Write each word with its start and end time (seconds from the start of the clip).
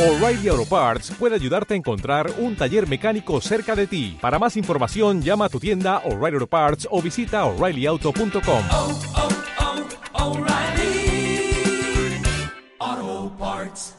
O'Reilly 0.00 0.48
Auto 0.48 0.64
Parts 0.64 1.10
puede 1.18 1.34
ayudarte 1.34 1.74
a 1.74 1.76
encontrar 1.76 2.32
un 2.38 2.56
taller 2.56 2.88
mecánico 2.88 3.38
cerca 3.42 3.76
de 3.76 3.86
ti. 3.86 4.16
Para 4.18 4.38
más 4.38 4.56
información, 4.56 5.20
llama 5.20 5.44
a 5.44 5.48
tu 5.50 5.60
tienda 5.60 5.98
O'Reilly 6.06 6.36
Auto 6.36 6.46
Parts 6.46 6.88
o 6.90 7.02
visita 7.02 7.44
oreillyauto.com. 7.44 8.62
oh, 8.72 8.98
oh, 12.80 13.32
Parts. 13.38 13.94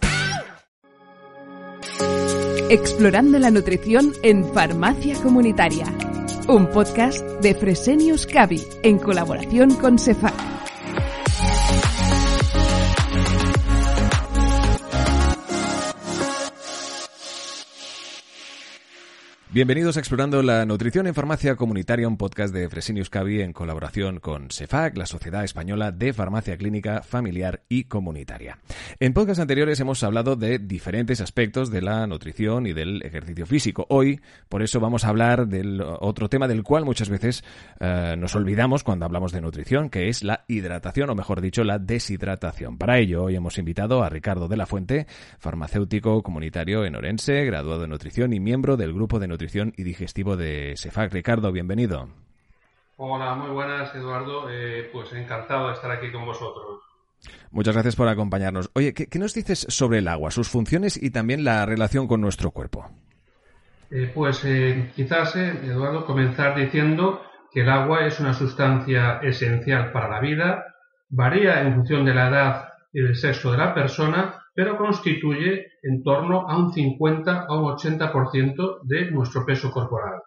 Explorando 2.72 3.38
la 3.38 3.52
nutrición 3.52 4.12
en 4.24 4.52
Farmacia 4.56 5.16
Comunitaria. 5.22 5.86
Un 6.48 6.66
podcast 6.72 7.24
de 7.44 7.54
Fresenius 7.54 8.26
Cavi 8.26 8.64
en 8.82 8.98
colaboración 8.98 9.76
con 9.76 10.00
Cefac. 10.00 10.61
Bienvenidos 19.54 19.98
a 19.98 20.00
Explorando 20.00 20.42
la 20.42 20.66
Nutrición 20.66 21.08
en 21.08 21.14
Farmacia 21.14 21.58
Comunitaria, 21.58 22.08
un 22.08 22.16
podcast 22.16 22.54
de 22.54 22.70
Fresenius 22.70 23.10
Cavi 23.10 23.42
en 23.42 23.52
colaboración 23.52 24.22
con 24.22 24.50
CEFAC, 24.50 24.96
la 24.96 25.06
Sociedad 25.06 25.44
Española 25.44 25.92
de 25.92 26.14
Farmacia 26.14 26.56
Clínica, 26.56 27.02
Familiar 27.02 27.62
y 27.68 27.84
Comunitaria. 27.84 28.60
En 29.02 29.12
podcasts 29.12 29.42
anteriores 29.42 29.78
hemos 29.82 30.04
hablado 30.04 30.38
de 30.38 30.58
diferentes 30.58 31.20
aspectos 31.20 31.70
de 31.70 31.82
la 31.82 32.08
nutrición 32.08 32.66
y 32.66 32.72
del 32.72 33.02
ejercicio 33.04 33.46
físico. 33.46 33.86
Hoy, 33.90 34.22
por 34.48 34.64
eso, 34.64 34.80
vamos 34.80 35.04
a 35.04 35.10
hablar 35.10 35.46
del 35.50 35.82
otro 35.82 36.30
tema 36.30 36.48
del 36.48 36.64
cual 36.64 36.86
muchas 36.86 37.10
veces 37.10 37.44
eh, 37.82 38.16
nos 38.18 38.34
olvidamos 38.36 38.86
cuando 38.86 39.04
hablamos 39.04 39.34
de 39.34 39.42
nutrición, 39.42 39.90
que 39.90 40.08
es 40.08 40.24
la 40.24 40.46
hidratación, 40.48 41.10
o 41.10 41.16
mejor 41.16 41.42
dicho, 41.42 41.66
la 41.66 41.78
deshidratación. 41.78 42.78
Para 42.78 43.00
ello, 43.00 43.24
hoy 43.26 43.36
hemos 43.36 43.58
invitado 43.58 44.02
a 44.02 44.08
Ricardo 44.08 44.48
de 44.48 44.56
la 44.56 44.66
Fuente, 44.66 45.08
farmacéutico 45.40 46.24
comunitario 46.24 46.86
en 46.86 46.96
Orense, 46.96 47.44
graduado 47.44 47.84
en 47.84 47.90
nutrición 47.90 48.32
y 48.32 48.40
miembro 48.40 48.78
del 48.78 48.94
grupo 48.94 49.20
de 49.20 49.28
nutrición 49.28 49.41
y 49.78 49.84
digestivo 49.84 50.38
de 50.38 50.74
SEFAC. 50.76 51.14
Ricardo, 51.14 51.52
bienvenido. 51.52 52.10
Hola, 52.98 53.36
muy 53.36 53.50
buenas, 53.52 53.94
Eduardo. 53.96 54.50
Eh, 54.50 54.90
pues 54.94 55.12
encantado 55.14 55.68
de 55.68 55.74
estar 55.74 55.92
aquí 55.92 56.12
con 56.12 56.26
vosotros. 56.26 56.82
Muchas 57.52 57.74
gracias 57.74 57.96
por 57.96 58.08
acompañarnos. 58.08 58.70
Oye, 58.74 58.94
¿qué, 58.94 59.08
qué 59.08 59.20
nos 59.20 59.34
dices 59.34 59.66
sobre 59.70 60.00
el 60.00 60.08
agua, 60.08 60.32
sus 60.32 60.50
funciones 60.50 61.02
y 61.02 61.12
también 61.12 61.44
la 61.44 61.66
relación 61.66 62.08
con 62.08 62.22
nuestro 62.22 62.52
cuerpo? 62.52 62.90
Eh, 63.92 64.10
pues 64.14 64.44
eh, 64.46 64.92
quizás, 64.96 65.36
eh, 65.36 65.50
Eduardo, 65.66 66.06
comenzar 66.06 66.56
diciendo 66.56 67.22
que 67.52 67.62
el 67.62 67.70
agua 67.70 68.06
es 68.06 68.22
una 68.22 68.34
sustancia 68.34 69.20
esencial 69.22 69.92
para 69.92 70.08
la 70.08 70.22
vida, 70.22 70.64
varía 71.10 71.62
en 71.62 71.76
función 71.76 72.06
de 72.06 72.14
la 72.14 72.30
edad 72.30 72.70
y 72.94 73.02
del 73.02 73.16
sexo 73.16 73.52
de 73.52 73.58
la 73.58 73.74
persona, 73.74 74.42
pero 74.54 74.78
constituye 74.78 75.68
en 75.82 76.04
torno 76.04 76.50
a 76.50 76.58
un 76.58 76.74
50 76.74 77.46
a 77.48 77.60
un 77.60 77.76
80% 77.76 78.80
de 78.84 79.12
nuestro 79.12 79.46
peso 79.46 79.72
corporal. 79.72 80.22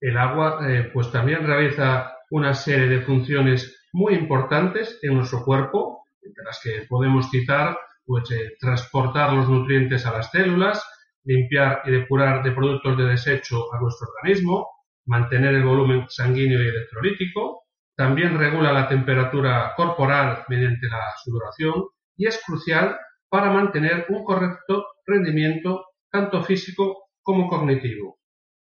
El 0.00 0.16
agua 0.16 0.60
eh, 0.68 0.90
pues 0.92 1.10
también 1.10 1.46
realiza 1.46 2.12
una 2.30 2.54
serie 2.54 2.88
de 2.88 3.02
funciones 3.02 3.86
muy 3.92 4.14
importantes 4.14 4.98
en 5.02 5.14
nuestro 5.14 5.44
cuerpo, 5.44 6.04
entre 6.22 6.44
las 6.44 6.60
que 6.62 6.86
podemos 6.88 7.30
citar 7.30 7.78
pues, 8.04 8.30
eh, 8.30 8.56
transportar 8.58 9.32
los 9.32 9.48
nutrientes 9.48 10.04
a 10.06 10.12
las 10.12 10.30
células, 10.30 10.84
limpiar 11.24 11.82
y 11.86 11.90
depurar 11.90 12.42
de 12.42 12.52
productos 12.52 12.96
de 12.96 13.04
desecho 13.04 13.72
a 13.72 13.80
nuestro 13.80 14.08
organismo, 14.08 14.68
mantener 15.06 15.54
el 15.54 15.64
volumen 15.64 16.06
sanguíneo 16.08 16.62
y 16.62 16.68
electrolítico, 16.68 17.62
también 17.96 18.38
regula 18.38 18.72
la 18.72 18.88
temperatura 18.88 19.72
corporal 19.76 20.44
mediante 20.48 20.86
la 20.88 21.12
sudoración 21.24 21.84
y 22.16 22.26
es 22.26 22.42
crucial 22.44 22.98
para 23.28 23.50
mantener 23.50 24.06
un 24.08 24.24
correcto 24.24 24.86
rendimiento 25.06 25.86
tanto 26.10 26.42
físico 26.42 27.08
como 27.22 27.48
cognitivo. 27.48 28.18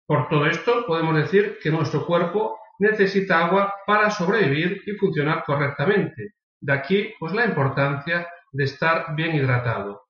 Por 0.06 0.28
todo 0.28 0.46
esto, 0.46 0.84
podemos 0.86 1.16
decir 1.16 1.58
que 1.62 1.70
nuestro 1.70 2.06
cuerpo 2.06 2.58
necesita 2.78 3.44
agua 3.44 3.74
para 3.86 4.10
sobrevivir 4.10 4.82
y 4.86 4.92
funcionar 4.92 5.44
correctamente. 5.44 6.34
De 6.60 6.72
aquí, 6.72 7.14
pues, 7.18 7.32
la 7.32 7.46
importancia 7.46 8.28
de 8.52 8.64
estar 8.64 9.14
bien 9.14 9.34
hidratado. 9.34 10.02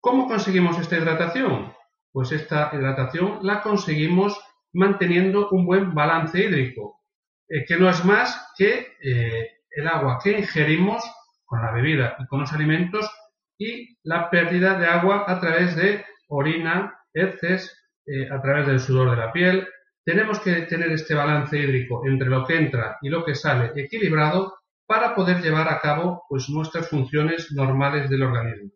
¿Cómo 0.00 0.26
conseguimos 0.26 0.78
esta 0.78 0.96
hidratación? 0.96 1.72
Pues 2.12 2.32
esta 2.32 2.70
hidratación 2.72 3.38
la 3.42 3.62
conseguimos 3.62 4.38
manteniendo 4.72 5.48
un 5.50 5.66
buen 5.66 5.94
balance 5.94 6.38
hídrico, 6.38 7.00
eh, 7.48 7.64
que 7.66 7.76
no 7.76 7.88
es 7.88 8.04
más 8.04 8.52
que 8.56 8.96
eh, 9.02 9.50
el 9.70 9.86
agua 9.86 10.18
que 10.22 10.38
ingerimos 10.38 11.02
con 11.52 11.60
la 11.60 11.70
bebida 11.70 12.16
y 12.18 12.26
con 12.28 12.40
los 12.40 12.52
alimentos 12.54 13.10
y 13.58 13.98
la 14.04 14.30
pérdida 14.30 14.78
de 14.78 14.86
agua 14.86 15.26
a 15.28 15.38
través 15.38 15.76
de 15.76 16.02
orina, 16.28 16.98
heces, 17.12 17.78
eh, 18.06 18.26
a 18.30 18.40
través 18.40 18.66
del 18.66 18.80
sudor 18.80 19.10
de 19.10 19.16
la 19.18 19.30
piel. 19.30 19.68
Tenemos 20.02 20.40
que 20.40 20.62
tener 20.62 20.90
este 20.92 21.14
balance 21.14 21.58
hídrico 21.58 22.06
entre 22.06 22.30
lo 22.30 22.46
que 22.46 22.56
entra 22.56 22.96
y 23.02 23.10
lo 23.10 23.22
que 23.22 23.34
sale 23.34 23.70
equilibrado 23.76 24.54
para 24.86 25.14
poder 25.14 25.42
llevar 25.42 25.68
a 25.68 25.78
cabo 25.78 26.24
pues, 26.26 26.48
nuestras 26.48 26.88
funciones 26.88 27.52
normales 27.52 28.08
del 28.08 28.22
organismo. 28.22 28.70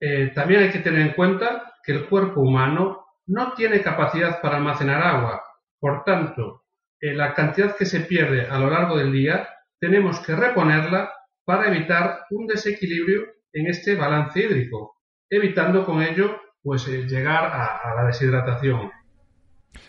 Eh, 0.00 0.32
también 0.34 0.62
hay 0.62 0.70
que 0.70 0.78
tener 0.78 1.02
en 1.02 1.12
cuenta 1.12 1.74
que 1.84 1.92
el 1.92 2.08
cuerpo 2.08 2.40
humano 2.40 3.04
no 3.26 3.52
tiene 3.52 3.82
capacidad 3.82 4.40
para 4.40 4.56
almacenar 4.56 5.02
agua. 5.02 5.42
Por 5.78 6.04
tanto, 6.04 6.64
eh, 6.98 7.12
la 7.12 7.34
cantidad 7.34 7.76
que 7.76 7.84
se 7.84 8.00
pierde 8.00 8.48
a 8.48 8.58
lo 8.58 8.70
largo 8.70 8.96
del 8.96 9.12
día 9.12 9.46
tenemos 9.78 10.20
que 10.20 10.34
reponerla 10.34 11.12
para 11.44 11.68
evitar 11.68 12.26
un 12.30 12.46
desequilibrio 12.46 13.22
en 13.52 13.66
este 13.66 13.94
balance 13.94 14.40
hídrico, 14.40 14.96
evitando 15.28 15.84
con 15.84 16.02
ello 16.02 16.36
pues 16.62 16.86
eh, 16.88 17.06
llegar 17.08 17.44
a, 17.44 17.78
a, 17.78 17.94
la 17.96 18.06
deshidratación. 18.06 18.90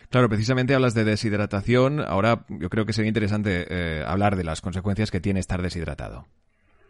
Claro, 0.10 0.30
precisamente 0.30 0.74
hablas 0.76 0.94
de 0.94 1.04
deshidratación. 1.04 2.00
Ahora 2.00 2.46
yo 2.50 2.70
creo 2.70 2.86
que 2.86 2.94
sería 2.94 3.10
interesante 3.10 3.66
eh, 3.70 4.04
hablar 4.06 4.36
de 4.36 4.44
las 4.44 4.62
consecuencias 4.62 5.12
que 5.12 5.20
tiene 5.20 5.40
estar 5.40 5.62
deshidratado. 5.62 6.28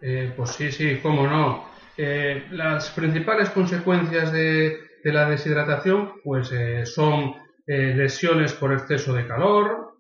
Eh, 0.01 0.33
pues 0.35 0.51
sí, 0.51 0.71
sí, 0.71 0.99
cómo 1.01 1.27
no. 1.27 1.69
Eh, 1.97 2.47
las 2.51 2.89
principales 2.91 3.49
consecuencias 3.51 4.31
de, 4.31 4.77
de 5.03 5.13
la 5.13 5.29
deshidratación 5.29 6.13
pues 6.23 6.51
son 6.85 7.35
lesiones 7.65 8.51
por 8.53 8.73
exceso 8.73 9.13
de 9.13 9.25
calor, 9.25 9.95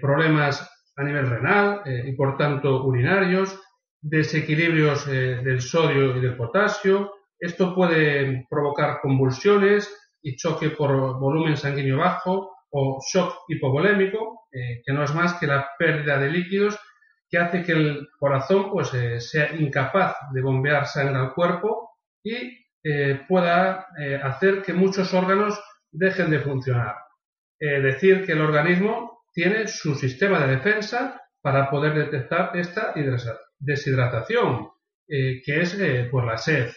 problemas 0.00 0.66
a 0.96 1.04
nivel 1.04 1.28
renal 1.28 1.82
y 1.84 2.12
por 2.12 2.38
tanto 2.38 2.82
urinarios, 2.86 3.60
desequilibrios 4.02 5.06
eh, 5.06 5.40
del 5.42 5.60
sodio 5.60 6.16
y 6.16 6.20
del 6.20 6.36
potasio. 6.36 7.12
Esto 7.38 7.74
puede 7.74 8.46
provocar 8.50 9.00
convulsiones 9.00 9.88
y 10.20 10.36
choque 10.36 10.70
por 10.70 11.18
volumen 11.18 11.56
sanguíneo 11.56 11.98
bajo 11.98 12.50
o 12.70 12.98
shock 13.12 13.44
hipovolémico, 13.48 14.48
eh, 14.52 14.82
que 14.84 14.92
no 14.92 15.04
es 15.04 15.14
más 15.14 15.34
que 15.34 15.46
la 15.46 15.68
pérdida 15.78 16.18
de 16.18 16.30
líquidos 16.30 16.78
que 17.30 17.38
hace 17.38 17.62
que 17.62 17.72
el 17.72 18.08
corazón 18.18 18.70
pues, 18.70 18.92
eh, 18.92 19.18
sea 19.20 19.54
incapaz 19.54 20.16
de 20.32 20.42
bombear 20.42 20.86
sangre 20.86 21.16
al 21.16 21.32
cuerpo 21.32 21.90
y 22.22 22.60
pueda 23.28 23.86
hacer 24.24 24.60
que 24.62 24.72
muchos 24.72 25.14
órganos 25.14 25.62
dejen 25.92 26.30
de 26.30 26.40
funcionar. 26.40 26.96
decir 27.60 28.26
que 28.26 28.32
el 28.32 28.40
organismo 28.40 29.22
tiene 29.32 29.68
su 29.68 29.94
sistema 29.94 30.40
de 30.40 30.56
defensa 30.56 31.20
para 31.40 31.70
poder 31.70 31.94
detectar 31.94 32.50
esta 32.56 32.92
deshidratación, 33.62 34.68
eh, 35.08 35.42
que 35.44 35.60
es 35.60 35.78
eh, 35.78 36.08
por 36.10 36.24
la 36.26 36.36
sed. 36.36 36.70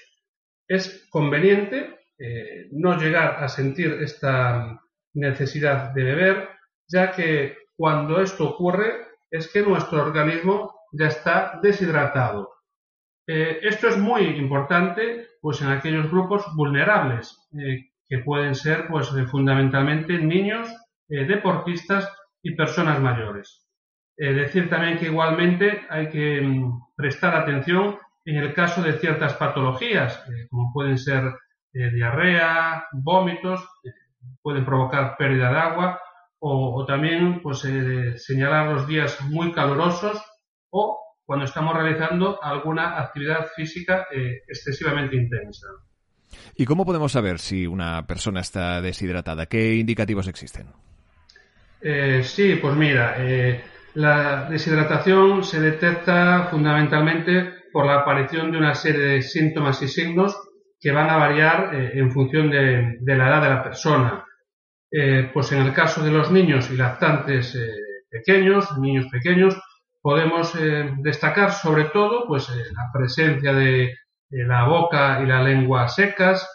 Es 0.67 1.07
conveniente 1.09 1.99
eh, 2.17 2.67
no 2.71 2.97
llegar 2.97 3.43
a 3.43 3.47
sentir 3.47 3.93
esta 4.01 4.79
necesidad 5.13 5.91
de 5.93 6.03
beber, 6.03 6.49
ya 6.87 7.11
que 7.11 7.57
cuando 7.75 8.21
esto 8.21 8.49
ocurre 8.49 9.07
es 9.29 9.51
que 9.51 9.61
nuestro 9.61 10.01
organismo 10.01 10.73
ya 10.91 11.07
está 11.07 11.59
deshidratado. 11.61 12.51
esto 13.27 13.87
es 13.87 13.97
muy 13.97 14.21
importante 14.37 15.27
pues 15.41 15.61
en 15.61 15.69
aquellos 15.69 16.11
grupos 16.11 16.45
vulnerables, 16.55 17.35
que 18.07 18.19
pueden 18.19 18.53
ser 18.53 18.87
pues 18.87 19.09
fundamentalmente 19.31 20.19
niños, 20.19 20.69
deportistas 21.07 22.07
y 22.43 22.55
personas 22.55 23.01
mayores. 23.01 23.64
Eh, 24.17 24.33
decir 24.33 24.69
también 24.69 24.97
que 24.97 25.07
igualmente 25.07 25.81
hay 25.89 26.07
que 26.07 26.39
mm, 26.41 26.93
prestar 26.95 27.35
atención 27.35 27.97
en 28.23 28.37
el 28.37 28.53
caso 28.53 28.81
de 28.81 28.93
ciertas 28.93 29.33
patologías, 29.33 30.23
eh, 30.29 30.47
como 30.49 30.71
pueden 30.71 30.97
ser 30.97 31.23
eh, 31.73 31.91
diarrea, 31.91 32.87
vómitos, 32.93 33.67
pueden 34.41 34.63
provocar 34.63 35.17
pérdida 35.17 35.51
de 35.51 35.59
agua, 35.59 35.99
o, 36.39 36.75
o 36.75 36.85
también 36.85 37.41
pues, 37.41 37.59
señalar 37.59 38.73
los 38.73 38.87
días 38.87 39.19
muy 39.29 39.51
calurosos 39.51 40.23
o 40.69 40.99
cuando 41.25 41.45
estamos 41.45 41.75
realizando 41.75 42.41
alguna 42.41 42.99
actividad 42.99 43.47
física 43.55 44.07
excesivamente 44.47 45.15
intensa. 45.15 45.67
¿Y 46.55 46.65
cómo 46.65 46.85
podemos 46.85 47.11
saber 47.11 47.39
si 47.39 47.65
una 47.65 48.05
persona 48.05 48.41
está 48.41 48.81
deshidratada? 48.81 49.47
¿Qué 49.47 49.75
indicativos 49.75 50.27
existen? 50.27 50.67
sí, 52.23 52.55
pues 52.61 52.75
mira, 52.75 53.15
la 53.95 54.47
deshidratación 54.49 55.43
se 55.43 55.61
detecta 55.61 56.47
fundamentalmente 56.51 57.63
por 57.71 57.85
la 57.85 58.01
aparición 58.01 58.51
de 58.51 58.57
una 58.57 58.75
serie 58.75 59.01
de 59.01 59.21
síntomas 59.21 59.81
y 59.81 59.87
signos 59.87 60.37
que 60.79 60.91
van 60.91 61.09
a 61.09 61.17
variar 61.17 61.73
eh, 61.73 61.91
en 61.95 62.11
función 62.11 62.49
de, 62.51 62.97
la 63.01 63.29
edad 63.29 63.41
de 63.41 63.49
la 63.49 63.63
persona. 63.63 64.25
Eh, 64.91 65.29
pues 65.33 65.51
en 65.53 65.61
el 65.61 65.73
caso 65.73 66.03
de 66.03 66.11
los 66.11 66.29
niños 66.29 66.69
y 66.71 66.75
lactantes 66.75 67.55
eh, 67.55 67.73
pequeños, 68.09 68.77
niños 68.77 69.07
pequeños, 69.11 69.59
podemos 70.01 70.53
destacar 70.99 71.51
sobre 71.51 71.85
todo 71.85 72.27
pues, 72.27 72.47
la 72.49 72.91
presencia 72.93 73.51
de 73.53 73.95
la 74.29 74.67
boca 74.67 75.19
y 75.23 75.25
la 75.25 75.41
lengua 75.41 75.87
secas, 75.87 76.47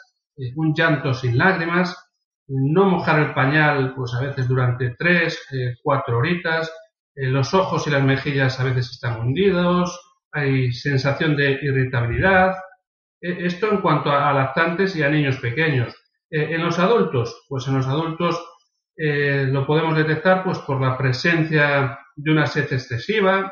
un 0.54 0.72
llanto 0.72 1.12
sin 1.12 1.36
lágrimas, 1.36 1.98
no 2.46 2.84
mojar 2.84 3.18
el 3.18 3.34
pañal 3.34 3.92
pues 3.96 4.14
a 4.14 4.24
veces 4.24 4.46
durante 4.46 4.94
tres, 4.96 5.44
cuatro 5.82 6.18
horitas, 6.18 6.72
los 7.28 7.54
ojos 7.54 7.86
y 7.86 7.90
las 7.90 8.02
mejillas 8.02 8.58
a 8.60 8.64
veces 8.64 8.90
están 8.90 9.20
hundidos, 9.20 10.00
hay 10.32 10.72
sensación 10.72 11.36
de 11.36 11.58
irritabilidad. 11.62 12.54
E, 13.20 13.46
esto 13.46 13.70
en 13.70 13.80
cuanto 13.80 14.10
a 14.10 14.32
lactantes 14.32 14.96
y 14.96 15.02
a 15.02 15.10
niños 15.10 15.38
pequeños. 15.38 15.94
E, 16.30 16.54
en 16.54 16.64
los 16.64 16.78
adultos, 16.78 17.44
pues 17.48 17.66
en 17.68 17.76
los 17.76 17.86
adultos 17.86 18.42
eh, 18.96 19.46
lo 19.50 19.66
podemos 19.66 19.96
detectar 19.96 20.44
pues 20.44 20.58
por 20.58 20.80
la 20.80 20.96
presencia 20.98 21.98
de 22.16 22.32
una 22.32 22.46
sed 22.46 22.70
excesiva, 22.70 23.50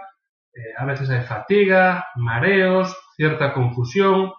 eh, 0.55 0.75
a 0.77 0.85
veces 0.85 1.09
hay 1.09 1.23
fatiga, 1.23 2.07
mareos, 2.17 2.95
cierta 3.17 3.55
confusión 3.55 4.33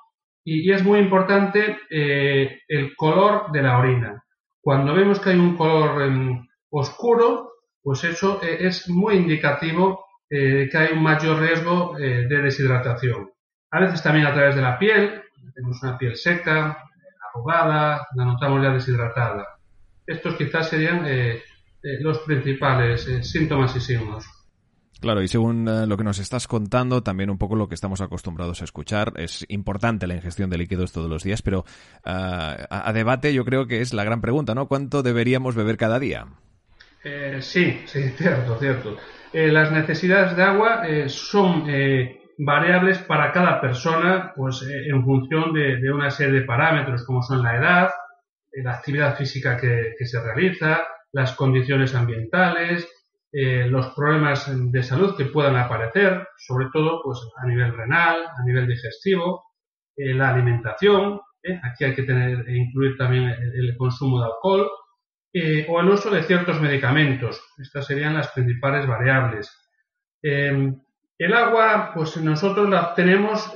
y, 0.43 0.71
es 0.71 0.83
muy 0.83 0.99
importante 0.99 1.79
eh, 1.89 2.61
el 2.67 2.95
color 2.95 3.51
de 3.51 3.63
la 3.63 3.79
orina. 3.79 4.23
Cuando 4.61 4.93
vemos 4.93 5.19
que 5.19 5.31
hay 5.31 5.39
un 5.39 5.57
color 5.57 6.03
em, 6.03 6.47
oscuro, 6.69 7.53
pues 7.89 8.03
eso 8.03 8.39
es 8.43 8.87
muy 8.87 9.15
indicativo 9.15 10.05
eh, 10.29 10.69
que 10.71 10.77
hay 10.77 10.93
un 10.93 11.01
mayor 11.01 11.39
riesgo 11.39 11.97
eh, 11.97 12.27
de 12.29 12.41
deshidratación. 12.43 13.31
A 13.71 13.79
veces 13.79 14.03
también 14.03 14.27
a 14.27 14.31
través 14.31 14.55
de 14.55 14.61
la 14.61 14.77
piel, 14.77 15.23
tenemos 15.55 15.81
una 15.81 15.97
piel 15.97 16.15
seca, 16.15 16.83
arrugada, 17.33 18.07
la 18.13 18.25
notamos 18.25 18.61
ya 18.61 18.69
deshidratada. 18.69 19.43
Estos 20.05 20.35
quizás 20.35 20.69
serían 20.69 21.03
eh, 21.07 21.41
los 22.01 22.19
principales 22.19 23.09
síntomas 23.27 23.75
y 23.75 23.79
signos. 23.79 24.23
Claro, 25.01 25.23
y 25.23 25.27
según 25.27 25.65
lo 25.65 25.97
que 25.97 26.03
nos 26.03 26.19
estás 26.19 26.47
contando, 26.47 27.01
también 27.01 27.31
un 27.31 27.39
poco 27.39 27.55
lo 27.55 27.69
que 27.69 27.73
estamos 27.73 28.01
acostumbrados 28.01 28.61
a 28.61 28.65
escuchar, 28.65 29.13
es 29.15 29.47
importante 29.49 30.05
la 30.05 30.13
ingestión 30.13 30.51
de 30.51 30.59
líquidos 30.59 30.91
todos 30.91 31.09
los 31.09 31.23
días, 31.23 31.41
pero 31.41 31.65
a, 32.05 32.67
a, 32.69 32.93
debate 32.93 33.33
yo 33.33 33.45
creo 33.45 33.65
que 33.65 33.81
es 33.81 33.95
la 33.95 34.03
gran 34.03 34.21
pregunta, 34.21 34.53
¿no? 34.53 34.67
¿Cuánto 34.67 35.01
deberíamos 35.01 35.55
beber 35.55 35.77
cada 35.77 35.97
día? 35.97 36.27
Sí, 37.41 37.81
sí, 37.85 38.09
cierto, 38.09 38.57
cierto. 38.57 38.97
Eh, 39.31 39.51
las 39.51 39.71
necesidades 39.71 40.35
de 40.35 40.43
agua 40.43 40.87
eh, 40.87 41.07
son 41.07 41.69
eh, 41.69 42.21
variables 42.39 42.97
para 42.99 43.31
cada 43.31 43.61
persona, 43.61 44.33
pues 44.35 44.63
en 44.67 45.03
función 45.03 45.53
de, 45.53 45.91
una 45.91 46.09
serie 46.09 46.39
de 46.39 46.45
parámetros 46.45 47.05
como 47.05 47.21
son 47.21 47.43
la 47.43 47.57
edad, 47.57 47.89
la 48.63 48.73
actividad 48.73 49.15
física 49.15 49.57
que, 49.57 49.93
se 50.05 50.21
realiza, 50.21 50.83
las 51.11 51.33
condiciones 51.35 51.93
ambientales, 51.93 52.89
los 53.31 53.93
problemas 53.93 54.49
de 54.71 54.81
salud 54.81 55.15
que 55.15 55.25
puedan 55.25 55.57
aparecer, 55.57 56.27
sobre 56.37 56.67
todo 56.73 57.01
pues 57.03 57.19
a 57.37 57.45
nivel 57.45 57.75
renal, 57.75 58.25
a 58.25 58.43
nivel 58.43 58.67
digestivo, 58.67 59.43
la 59.97 60.29
alimentación, 60.29 61.19
aquí 61.61 61.83
hay 61.83 61.93
que 61.93 62.03
tener 62.03 62.49
incluir 62.49 62.97
también 62.97 63.29
el 63.29 63.75
consumo 63.77 64.19
de 64.19 64.25
alcohol, 64.25 64.67
eh, 65.31 65.67
o 65.69 65.79
el 65.79 65.89
uso 65.89 66.09
de 66.09 66.23
ciertos 66.23 66.59
medicamentos. 66.59 67.39
Estas 67.59 67.85
serían 67.85 68.15
las 68.15 68.29
principales 68.31 68.87
variables. 68.87 69.55
Em, 70.23 70.81
el 71.19 71.33
agua, 71.33 71.91
pues 71.93 72.17
nosotros 72.17 72.67
la 72.69 72.89
obtenemos, 72.89 73.53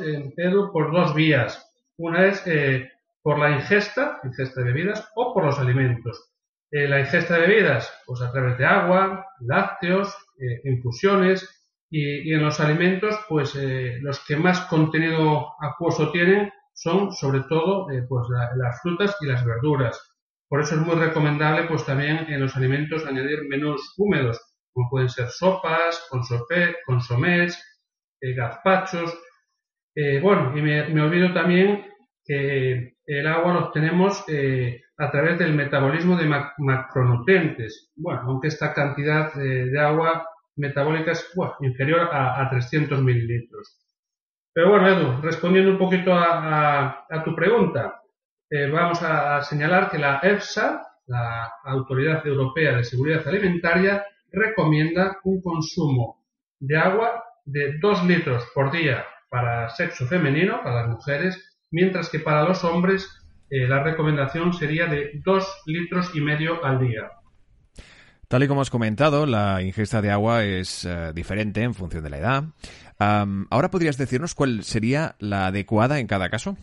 por 0.71 0.91
dos 0.91 1.15
vías. 1.15 1.67
Una 1.97 2.27
es 2.27 2.45
eh, 2.45 2.91
por 3.23 3.39
la 3.39 3.51
ingesta, 3.51 4.19
ingesta 4.23 4.61
de 4.61 4.71
bebidas, 4.71 5.09
o 5.15 5.33
por 5.33 5.45
los 5.45 5.57
alimentos. 5.59 6.31
Eh, 6.69 6.87
la 6.87 6.99
ingesta 6.99 7.35
de 7.35 7.47
bebidas, 7.47 7.91
pues 8.05 8.21
a 8.21 8.31
través 8.31 8.57
de 8.57 8.65
agua, 8.65 9.25
lácteos, 9.39 10.15
infusiones, 10.65 11.49
y, 11.89 12.33
en 12.33 12.43
los 12.43 12.59
alimentos, 12.59 13.15
pues 13.29 13.55
los 14.01 14.19
que 14.25 14.35
más 14.35 14.61
contenido 14.61 15.53
acuoso 15.61 16.11
tienen 16.11 16.51
son 16.73 17.13
sobre 17.13 17.41
todo 17.41 17.87
pues 18.09 18.27
las 18.55 18.81
frutas 18.81 19.15
y 19.21 19.27
las 19.27 19.45
verduras. 19.45 20.12
Por 20.53 20.61
eso 20.61 20.75
es 20.75 20.81
muy 20.81 20.93
recomendable 20.93 21.63
pues 21.63 21.83
también 21.83 22.27
en 22.31 22.39
los 22.39 22.55
alimentos 22.55 23.07
añadir 23.07 23.47
menús 23.49 23.95
húmedos, 23.97 24.39
como 24.71 24.87
pueden 24.87 25.09
ser 25.09 25.29
sopas, 25.29 26.07
consomés, 26.85 27.59
eh, 28.21 28.35
gazpachos. 28.35 29.19
Eh, 29.95 30.19
bueno, 30.21 30.55
y 30.55 30.61
me, 30.61 31.01
olvido 31.01 31.33
también 31.33 31.87
que 32.23 32.97
el 33.03 33.25
agua 33.25 33.51
lo 33.51 33.59
obtenemos 33.65 34.23
eh, 34.27 34.79
a 34.95 35.09
través 35.09 35.39
del 35.39 35.55
metabolismo 35.55 36.15
de 36.17 36.31
macronutrientes. 36.59 37.91
Bueno, 37.95 38.21
aunque 38.27 38.49
esta 38.49 38.75
cantidad 38.75 39.33
de 39.33 39.79
agua 39.79 40.29
metabólica 40.55 41.13
es 41.13 41.33
inferior 41.61 42.09
a, 42.11 42.47
300 42.51 43.01
mililitros. 43.01 43.79
Pero 44.53 44.69
bueno, 44.69 44.87
Edu, 44.87 45.19
respondiendo 45.23 45.71
un 45.71 45.79
poquito 45.79 46.13
a 46.13 47.23
tu 47.25 47.35
pregunta, 47.35 48.02
eh, 48.53 48.69
vamos 48.69 49.01
a 49.01 49.41
señalar 49.41 49.89
que 49.89 49.97
la 49.97 50.19
EFSA, 50.21 50.79
la 51.07 51.51
Autoridad 51.63 52.25
Europea 52.27 52.77
de 52.77 52.83
Seguridad 52.83 53.27
Alimentaria, 53.27 54.05
recomienda 54.31 55.17
un 55.23 55.41
consumo 55.41 56.23
de 56.59 56.77
agua 56.77 57.23
de 57.45 57.79
2 57.79 58.03
litros 58.05 58.43
por 58.53 58.71
día 58.71 59.05
para 59.27 59.69
sexo 59.69 60.05
femenino, 60.05 60.61
para 60.61 60.83
las 60.83 60.89
mujeres, 60.89 61.57
mientras 61.71 62.09
que 62.09 62.19
para 62.19 62.43
los 62.43 62.63
hombres 62.63 63.09
eh, 63.49 63.67
la 63.67 63.81
recomendación 63.81 64.53
sería 64.53 64.85
de 64.85 65.19
2 65.25 65.63
litros 65.65 66.11
y 66.13 66.21
medio 66.21 66.63
al 66.63 66.79
día. 66.79 67.09
Tal 68.27 68.43
y 68.43 68.47
como 68.47 68.61
has 68.61 68.69
comentado, 68.69 69.25
la 69.25 69.63
ingesta 69.63 69.99
de 69.99 70.11
agua 70.11 70.43
es 70.43 70.85
eh, 70.85 71.11
diferente 71.15 71.63
en 71.63 71.73
función 71.73 72.03
de 72.03 72.09
la 72.11 72.17
edad. 72.19 72.43
ahora 72.99 73.71
podrías 73.71 73.97
decirnos 73.97 74.35
cuál 74.35 74.63
sería 74.63 75.15
la 75.17 75.47
adecuada 75.47 75.97
en 75.99 76.05
cada 76.05 76.29
caso. 76.29 76.55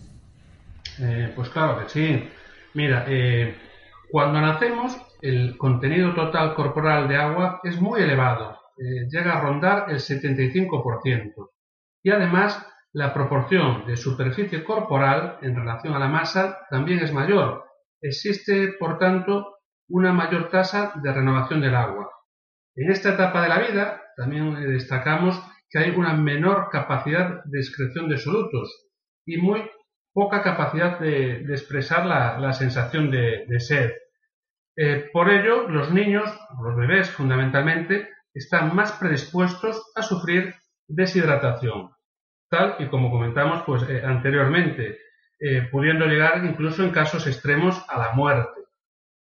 Eh, 1.00 1.32
pues 1.35 1.49
claro 1.49 1.79
que 1.81 1.88
sí. 1.88 2.29
Mira, 2.75 3.05
eh, 3.08 3.56
cuando 4.11 4.41
nacemos, 4.41 4.97
el 5.23 5.56
contenido 5.56 6.14
total 6.14 6.55
corporal 6.55 7.08
de 7.08 7.17
agua 7.17 7.61
es 7.62 7.81
muy 7.81 8.02
elevado, 8.02 8.58
eh, 8.79 9.06
llega 9.08 9.37
a 9.37 9.41
rondar 9.41 9.87
el 9.88 10.00
75%. 10.00 11.50
Y 12.02 12.11
además, 12.11 12.67
la 12.93 13.14
proporción 13.14 13.87
de 13.87 13.97
superficie 13.97 14.64
corporal 14.64 15.38
en 15.43 15.55
relación 15.55 15.94
a 15.94 15.99
la 15.99 16.08
masa 16.08 16.67
también 16.70 16.99
es 17.00 17.12
mayor. 17.12 17.64
Existe, 18.00 18.75
por 18.79 18.99
tanto, 18.99 19.59
una 19.88 20.12
mayor 20.12 20.49
tasa 20.49 20.92
de 21.02 21.12
renovación 21.12 21.61
del 21.61 21.75
agua. 21.75 22.11
En 22.75 22.90
esta 22.90 23.14
etapa 23.14 23.42
de 23.42 23.49
la 23.49 23.59
vida 23.59 24.02
también 24.16 24.54
destacamos 24.73 25.40
que 25.69 25.78
hay 25.78 25.90
una 25.90 26.14
menor 26.14 26.69
capacidad 26.71 27.45
de 27.45 27.59
excreción 27.59 28.09
de 28.09 28.19
solutos 28.19 28.88
y 29.26 29.37
muy 29.37 29.62
poca 30.12 30.43
capacidad 30.43 30.99
de, 30.99 31.43
expresar 31.50 32.07
la, 32.07 32.52
sensación 32.52 33.11
de, 33.11 33.61
sed. 33.61 33.93
Eh, 34.76 35.09
por 35.12 35.31
ello, 35.31 35.69
los 35.69 35.93
niños, 35.93 36.31
los 36.62 36.76
bebés 36.76 37.11
fundamentalmente, 37.11 38.09
están 38.33 38.75
más 38.75 38.93
predispuestos 38.93 39.93
a 39.95 40.02
sufrir 40.02 40.55
deshidratación, 40.87 41.90
tal 42.49 42.76
y 42.79 42.87
como 42.87 43.11
comentamos 43.11 43.62
pues, 43.67 43.83
eh, 43.88 44.02
anteriormente, 44.05 44.99
eh, 45.38 45.69
pudiendo 45.71 46.07
llegar 46.07 46.45
incluso 46.45 46.85
en 46.85 46.90
casos 46.90 47.26
extremos 47.26 47.83
a 47.88 47.99
la 47.99 48.12
muerte. 48.12 48.61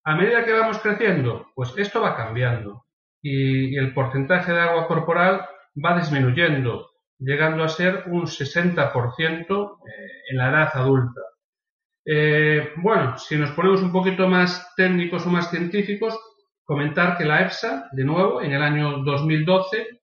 A 0.04 0.14
medida 0.16 0.44
que 0.44 0.52
vamos 0.52 0.78
creciendo, 0.78 1.50
pues 1.54 1.74
esto 1.76 2.00
va 2.00 2.16
cambiando 2.16 2.84
y 3.22 3.76
el 3.76 3.92
porcentaje 3.92 4.52
de 4.52 4.60
agua 4.60 4.86
corporal 4.86 5.46
va 5.82 5.98
disminuyendo, 5.98 6.89
llegando 7.20 7.62
a 7.62 7.68
ser 7.68 8.04
un 8.06 8.26
60% 8.26 9.78
eh, 9.86 10.10
en 10.30 10.36
la 10.36 10.48
edad 10.48 10.70
adulta. 10.74 11.20
Eh, 12.04 12.72
bueno, 12.76 13.18
si 13.18 13.36
nos 13.36 13.50
ponemos 13.52 13.82
un 13.82 13.92
poquito 13.92 14.26
más 14.26 14.74
técnicos 14.74 15.26
o 15.26 15.30
más 15.30 15.50
científicos, 15.50 16.18
comentar 16.64 17.16
que 17.18 17.26
la 17.26 17.42
EFSA, 17.42 17.88
de 17.92 18.04
nuevo, 18.04 18.42
en 18.42 18.52
el 18.52 18.62
año 18.62 19.02
2012, 19.04 20.00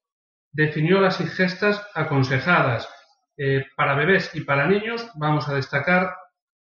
definió 0.51 1.01
las 1.01 1.19
ingestas 1.19 1.85
aconsejadas. 1.95 2.87
Eh, 3.35 3.65
para 3.75 3.95
bebés 3.95 4.31
y 4.33 4.41
para 4.41 4.67
niños 4.67 5.11
vamos 5.15 5.47
a 5.49 5.55
destacar 5.55 6.15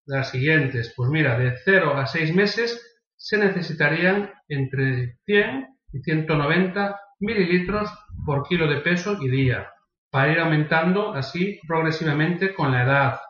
las 0.07 0.31
siguientes. 0.31 0.93
Pues 0.97 1.11
mira, 1.11 1.39
de 1.39 1.55
0 1.65 1.97
a 1.97 2.07
6 2.07 2.35
meses 2.35 2.99
se 3.17 3.39
necesitarían 3.39 4.33
entre 4.49 5.17
100 5.25 5.69
y 5.93 6.01
190 6.01 7.01
mililitros 7.21 7.91
por 8.25 8.47
kilo 8.47 8.69
de 8.69 8.81
peso 8.81 9.17
y 9.21 9.29
día 9.29 9.71
para 10.11 10.33
ir 10.33 10.39
aumentando 10.39 11.13
así 11.15 11.61
progresivamente 11.67 12.55
con 12.55 12.73
la 12.73 12.85
edad. 12.85 13.21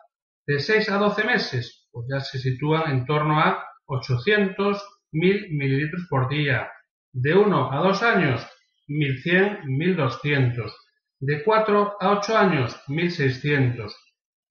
De 0.45 0.59
6 0.59 0.89
a 0.89 0.97
12 0.97 1.23
meses, 1.25 1.87
pues 1.91 2.07
ya 2.09 2.19
se 2.19 2.39
sitúan 2.39 2.91
en 2.91 3.05
torno 3.05 3.39
a 3.39 3.63
800, 3.85 4.81
1000 5.11 5.47
mililitros 5.51 6.07
por 6.09 6.29
día. 6.29 6.71
De 7.11 7.35
1 7.35 7.73
a 7.73 7.77
2 7.77 8.03
años, 8.03 8.47
1100, 8.87 9.59
1200. 9.65 10.75
De 11.19 11.43
4 11.43 11.97
a 11.99 12.11
8 12.11 12.37
años, 12.37 12.81
1600. 12.87 13.95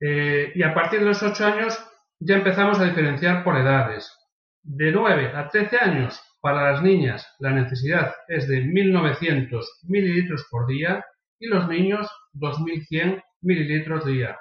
Eh, 0.01 0.53
y 0.55 0.63
a 0.63 0.75
partir 0.75 1.01
de 1.01 1.07
los 1.07 1.23
8 1.23 1.47
años 1.47 1.79
ya 2.19 2.37
empezamos 2.37 2.79
a 2.81 2.85
diferenciar 2.85 3.45
por 3.45 3.57
edades. 3.57 4.13
De 4.63 4.91
9 4.91 5.33
a 5.35 5.49
13 5.49 5.79
años, 5.79 6.21
para 6.47 6.71
las 6.71 6.83
niñas 6.83 7.27
la 7.39 7.51
necesidad 7.51 8.15
es 8.29 8.47
de 8.47 8.61
1900 8.61 9.81
mililitros 9.89 10.47
por 10.51 10.67
día 10.67 11.05
y 11.39 11.47
los 11.47 11.69
niños 11.69 12.09
2100 12.33 13.23
mililitros 13.43 14.05
día. 14.05 14.39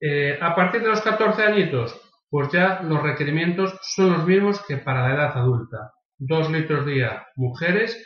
Eh, 0.00 0.38
a 0.40 0.54
partir 0.54 0.82
de 0.82 0.88
los 0.88 1.00
14 1.02 1.42
añitos, 1.42 2.00
pues 2.28 2.50
ya 2.52 2.80
los 2.82 3.02
requerimientos 3.02 3.78
son 3.82 4.12
los 4.12 4.26
mismos 4.26 4.64
que 4.66 4.78
para 4.78 5.08
la 5.08 5.14
edad 5.14 5.36
adulta. 5.36 5.92
2 6.18 6.50
litros 6.50 6.86
día 6.86 7.26
mujeres 7.36 7.96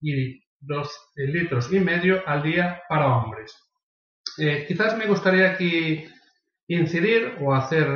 y 0.00 0.40
2 0.60 1.12
litros 1.16 1.72
y 1.72 1.80
medio 1.80 2.22
al 2.26 2.42
día 2.42 2.82
para 2.88 3.16
hombres. 3.16 3.54
Eh, 4.38 4.64
quizás 4.66 4.96
me 4.96 5.06
gustaría 5.06 5.50
aquí 5.50 6.06
incidir 6.68 7.36
o 7.40 7.54
hacer, 7.54 7.86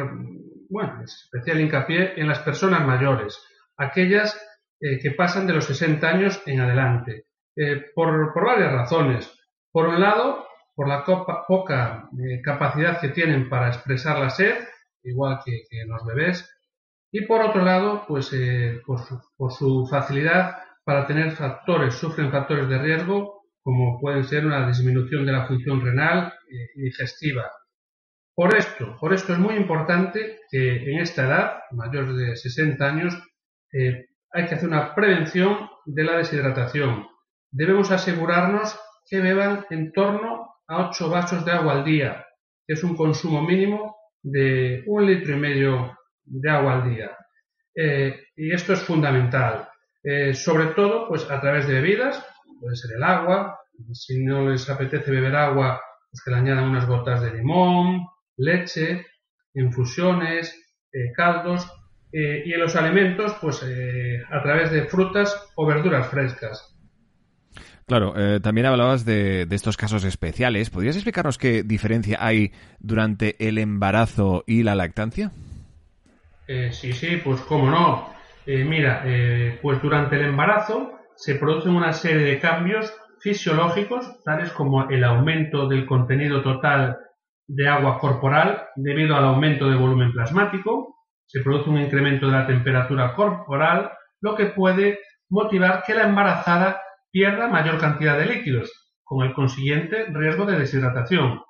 bueno, 0.68 1.02
especial 1.02 1.61
hincapié 1.61 2.21
en 2.21 2.28
las 2.28 2.40
personas 2.40 2.87
mayores, 2.87 3.38
aquellas 3.76 4.38
eh, 4.80 4.99
que 5.00 5.12
pasan 5.12 5.47
de 5.47 5.54
los 5.54 5.64
60 5.64 6.09
años 6.09 6.42
en 6.47 6.61
adelante, 6.61 7.26
eh, 7.57 7.87
por, 7.95 8.33
varias 8.35 8.73
razones. 8.73 9.35
Por 9.78 9.90
un 9.90 10.00
lado, 10.00 10.44
por 10.75 10.88
la 10.88 11.04
poca 11.04 12.11
capacidad 12.42 13.00
que 13.00 13.11
tienen 13.11 13.49
para 13.49 13.68
expresar 13.68 14.18
la 14.18 14.28
sed, 14.28 14.56
igual 15.04 15.38
que, 15.44 15.62
los 15.87 16.04
bebés, 16.04 16.50
y 17.12 17.26
por 17.26 17.42
otro 17.42 17.62
lado, 17.62 18.04
pues 18.08 18.35
por 18.85 19.06
por, 19.37 19.52
su, 19.52 19.87
facilidad 19.88 20.56
para 20.82 21.06
tener 21.06 21.30
factores, 21.30 21.94
sufren 21.94 22.32
factores 22.32 22.68
de 22.68 22.76
riesgo 22.76 23.44
como 23.62 24.00
pueden 24.00 24.25
ser 24.25 24.47
una 24.47 24.66
disminución 24.66 25.25
de 25.25 25.30
la 25.30 25.47
función 25.47 25.80
renal 25.80 26.35
eh, 26.50 26.70
y 26.75 26.82
digestiva. 26.82 27.49
Por 28.35 28.56
esto, 28.56 28.97
por 28.99 29.14
esto 29.14 29.35
es 29.35 29.38
muy 29.38 29.54
importante 29.54 30.40
que 30.50 30.90
en 30.90 30.99
esta 30.99 31.25
edad, 31.25 31.58
mayores 31.70 32.16
de 32.16 32.35
60 32.35 32.85
años, 32.85 33.14
eh, 33.73 34.06
hay 34.32 34.47
que 34.47 34.56
hacer 34.56 34.68
una 34.68 34.92
prevención 34.92 35.70
de 35.87 36.02
la 36.02 36.16
deshidratación. 36.16 37.06
Debemos 37.52 37.92
asegurarnos 37.92 38.76
que 39.09 39.21
beban 39.21 39.67
en 39.71 39.93
torno 39.93 40.55
a 40.67 40.88
8 40.88 41.09
vasos 41.09 41.45
de 41.45 41.53
agua 41.53 41.73
al 41.75 41.85
día, 41.85 42.27
que 42.67 42.75
es 42.75 42.85
un 42.85 42.95
consumo 42.95 43.43
mínimo 43.43 43.97
de 44.23 44.83
un 44.87 45.07
litro 45.07 45.35
y 45.35 45.38
medio 45.38 45.99
de 46.25 46.50
agua 46.50 46.75
al 46.75 46.91
día. 46.91 47.17
Eh, 47.75 48.25
y 48.37 48.53
esto 48.53 48.73
es 48.73 48.81
fundamental. 48.81 49.69
Eh, 50.03 50.35
sobre 50.35 50.67
todo 50.69 51.09
pues 51.09 51.29
a 51.31 51.41
través 51.41 51.67
de 51.67 51.75
bebidas, 51.75 52.25
puede 52.61 52.77
ser 52.77 52.97
el 52.97 53.03
agua, 53.03 53.59
si 53.93 54.25
no 54.25 54.49
les 54.49 54.69
apetece 54.69 55.11
beber 55.11 55.37
agua, 55.37 55.81
pues 56.11 56.23
que 56.25 56.31
le 56.31 56.38
añadan 56.38 56.65
unas 56.65 56.87
gotas 56.87 57.23
de 57.23 57.35
limón, 57.35 58.07
leche, 58.37 59.07
infusiones, 59.55 60.55
eh, 60.93 61.12
caldos 61.15 61.71
y 62.11 62.55
en 62.55 62.61
los 62.61 62.75
alimentos 62.75 63.37
pues 63.38 63.62
a 63.62 64.43
través 64.43 64.71
de 64.71 64.87
frutas 64.87 65.50
o 65.57 65.67
verduras 65.67 66.09
frescas. 66.09 66.77
Claro, 67.88 68.12
también 68.42 68.66
hablabas 68.66 69.04
de, 69.04 69.47
de, 69.47 69.57
estos 69.57 69.76
casos 69.76 70.04
especiales. 70.04 70.71
¿Podrías 70.71 70.95
explicarnos 70.95 71.38
qué 71.38 71.62
diferencia 71.62 72.18
hay 72.21 72.52
durante 72.78 73.49
el 73.49 73.59
embarazo 73.59 74.45
y 74.47 74.62
la 74.62 74.75
lactancia? 74.75 75.33
sí, 76.71 76.92
sí, 76.92 77.16
pues 77.23 77.40
cómo 77.42 77.71
no. 77.71 78.18
Eh, 78.47 78.64
mira, 78.64 79.02
eh, 79.04 79.59
pues 79.61 79.83
durante 79.83 80.16
el 80.16 80.25
embarazo 80.25 80.92
se 81.14 81.35
producen 81.35 81.76
una 81.76 81.92
serie 81.92 82.23
de 82.23 82.38
cambios 82.38 82.90
fisiológicos, 83.21 84.23
tales 84.25 84.52
como 84.52 84.88
el 84.88 85.04
aumento 85.04 85.68
del 85.68 85.85
contenido 85.85 86.40
total 86.42 86.97
de 87.47 87.68
agua 87.68 87.99
corporal 87.99 88.68
debido 88.76 89.16
al 89.16 89.25
aumento 89.26 89.68
de 89.68 89.76
volumen 89.76 90.12
plasmático, 90.12 90.97
se 91.26 91.42
produce 91.42 91.68
un 91.68 91.78
incremento 91.78 92.26
de 92.26 92.33
la 92.33 92.47
temperatura 92.47 93.14
corporal, 93.14 93.90
lo 94.23 94.35
que 94.35 94.47
puede 94.47 95.00
motivar 95.28 95.83
que 95.87 95.92
la 95.92 96.04
embarazada 96.04 96.80
pierda 97.11 97.49
mayor 97.49 97.79
cantidad 97.79 98.19
de 98.19 98.27
líquidos, 98.27 98.71
con 99.05 99.27
el 99.27 99.33
consiguiente 99.33 100.07
riesgo 100.11 100.45
de 100.45 100.59
deshidratación. 100.59 101.43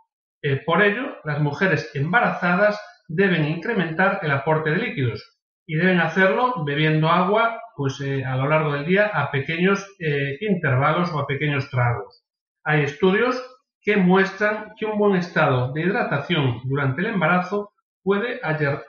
Eh, 0.42 0.62
por 0.64 0.82
ello, 0.82 1.16
las 1.24 1.40
mujeres 1.40 1.90
embarazadas 1.94 2.80
deben 3.08 3.44
incrementar 3.44 4.20
el 4.22 4.30
aporte 4.30 4.70
de 4.70 4.78
líquidos, 4.78 5.38
y 5.66 5.76
deben 5.76 6.00
hacerlo 6.00 6.64
bebiendo 6.64 7.08
agua 7.08 7.60
pues, 7.76 8.00
eh, 8.00 8.24
a 8.24 8.36
lo 8.36 8.48
largo 8.48 8.72
del 8.72 8.86
día 8.86 9.06
a 9.06 9.30
pequeños 9.30 9.86
eh, 9.98 10.38
intervalos 10.40 11.12
o 11.12 11.18
a 11.18 11.26
pequeños 11.26 11.68
tragos. 11.68 12.24
Hay 12.64 12.82
estudios 12.82 13.40
que 13.82 13.96
muestran 13.96 14.72
que 14.78 14.86
un 14.86 14.98
buen 14.98 15.16
estado 15.16 15.72
de 15.72 15.82
hidratación 15.82 16.60
durante 16.64 17.02
el 17.02 17.08
embarazo 17.08 17.72
puede 18.02 18.40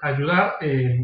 ayudar 0.02 0.56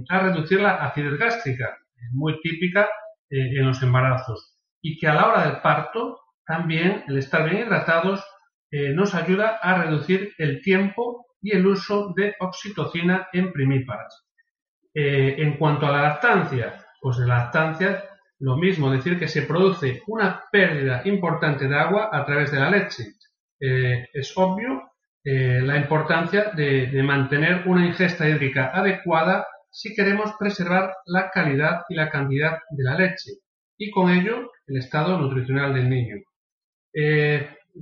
a 0.10 0.20
reducir 0.20 0.62
la 0.62 0.76
acidez 0.76 1.18
gástrica, 1.20 1.78
muy 2.14 2.40
típica 2.42 2.88
en 3.30 3.66
los 3.66 3.82
embarazos, 3.84 4.55
y 4.86 4.98
que 4.98 5.08
a 5.08 5.14
la 5.16 5.28
hora 5.28 5.48
del 5.48 5.62
parto 5.62 6.20
también 6.46 7.04
el 7.08 7.18
estar 7.18 7.50
bien 7.50 7.66
hidratados 7.66 8.24
nos 8.94 9.16
ayuda 9.16 9.60
a 9.62 9.84
reducir 9.84 10.34
el 10.38 10.62
tiempo 10.62 11.26
y 11.42 11.52
el 11.56 11.66
uso 11.66 12.12
de 12.16 12.36
oxitocina 12.40 13.30
en 13.32 13.54
primíparas. 13.54 14.26
Eh, 14.98 15.36
en 15.40 15.58
cuanto 15.58 15.86
a 15.86 15.92
la 15.92 16.02
lactancia, 16.02 16.84
pues 17.00 17.20
en 17.20 17.28
la 17.28 17.38
lactancia 17.38 18.04
lo 18.40 18.58
mismo, 18.58 18.90
decir 18.90 19.20
que 19.20 19.28
se 19.28 19.44
produce 19.44 20.02
una 20.08 20.44
pérdida 20.52 21.02
importante 21.06 21.68
de 21.68 21.78
agua 21.78 22.10
a 22.12 22.26
través 22.26 22.52
de 22.52 22.60
la 22.60 22.70
leche. 22.70 23.04
Eh, 23.60 24.08
es 24.12 24.34
obvio 24.36 24.92
eh, 25.24 25.62
la 25.62 25.78
importancia 25.78 26.52
de, 26.56 27.02
mantener 27.04 27.64
una 27.68 27.86
ingesta 27.86 28.28
hídrica 28.28 28.72
adecuada 28.74 29.46
si 29.70 29.94
queremos 29.94 30.34
preservar 30.40 30.96
la 31.06 31.30
calidad 31.30 31.84
y 31.90 31.96
la 31.96 32.10
cantidad 32.10 32.58
de 32.70 32.84
la 32.84 32.96
leche 32.96 33.32
y 33.78 33.92
con 33.92 34.10
ello 34.10 34.50
el 34.68 34.78
estado 34.78 35.18
nutricional 35.18 35.74
del 35.74 35.90
niño. 35.90 36.18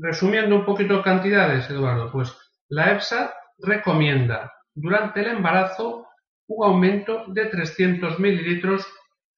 resumiendo 0.02 0.56
un 0.56 0.66
poquito 0.66 1.02
cantidades, 1.04 1.70
Eduardo, 1.70 2.12
pues 2.12 2.36
la 2.70 2.92
EFSA 2.94 3.34
recomienda 3.60 4.52
durante 4.74 5.22
el 5.22 5.28
embarazo 5.28 6.08
un 6.48 6.66
aumento 6.66 7.25
de 7.28 7.46
300 7.46 8.20
mililitros 8.20 8.86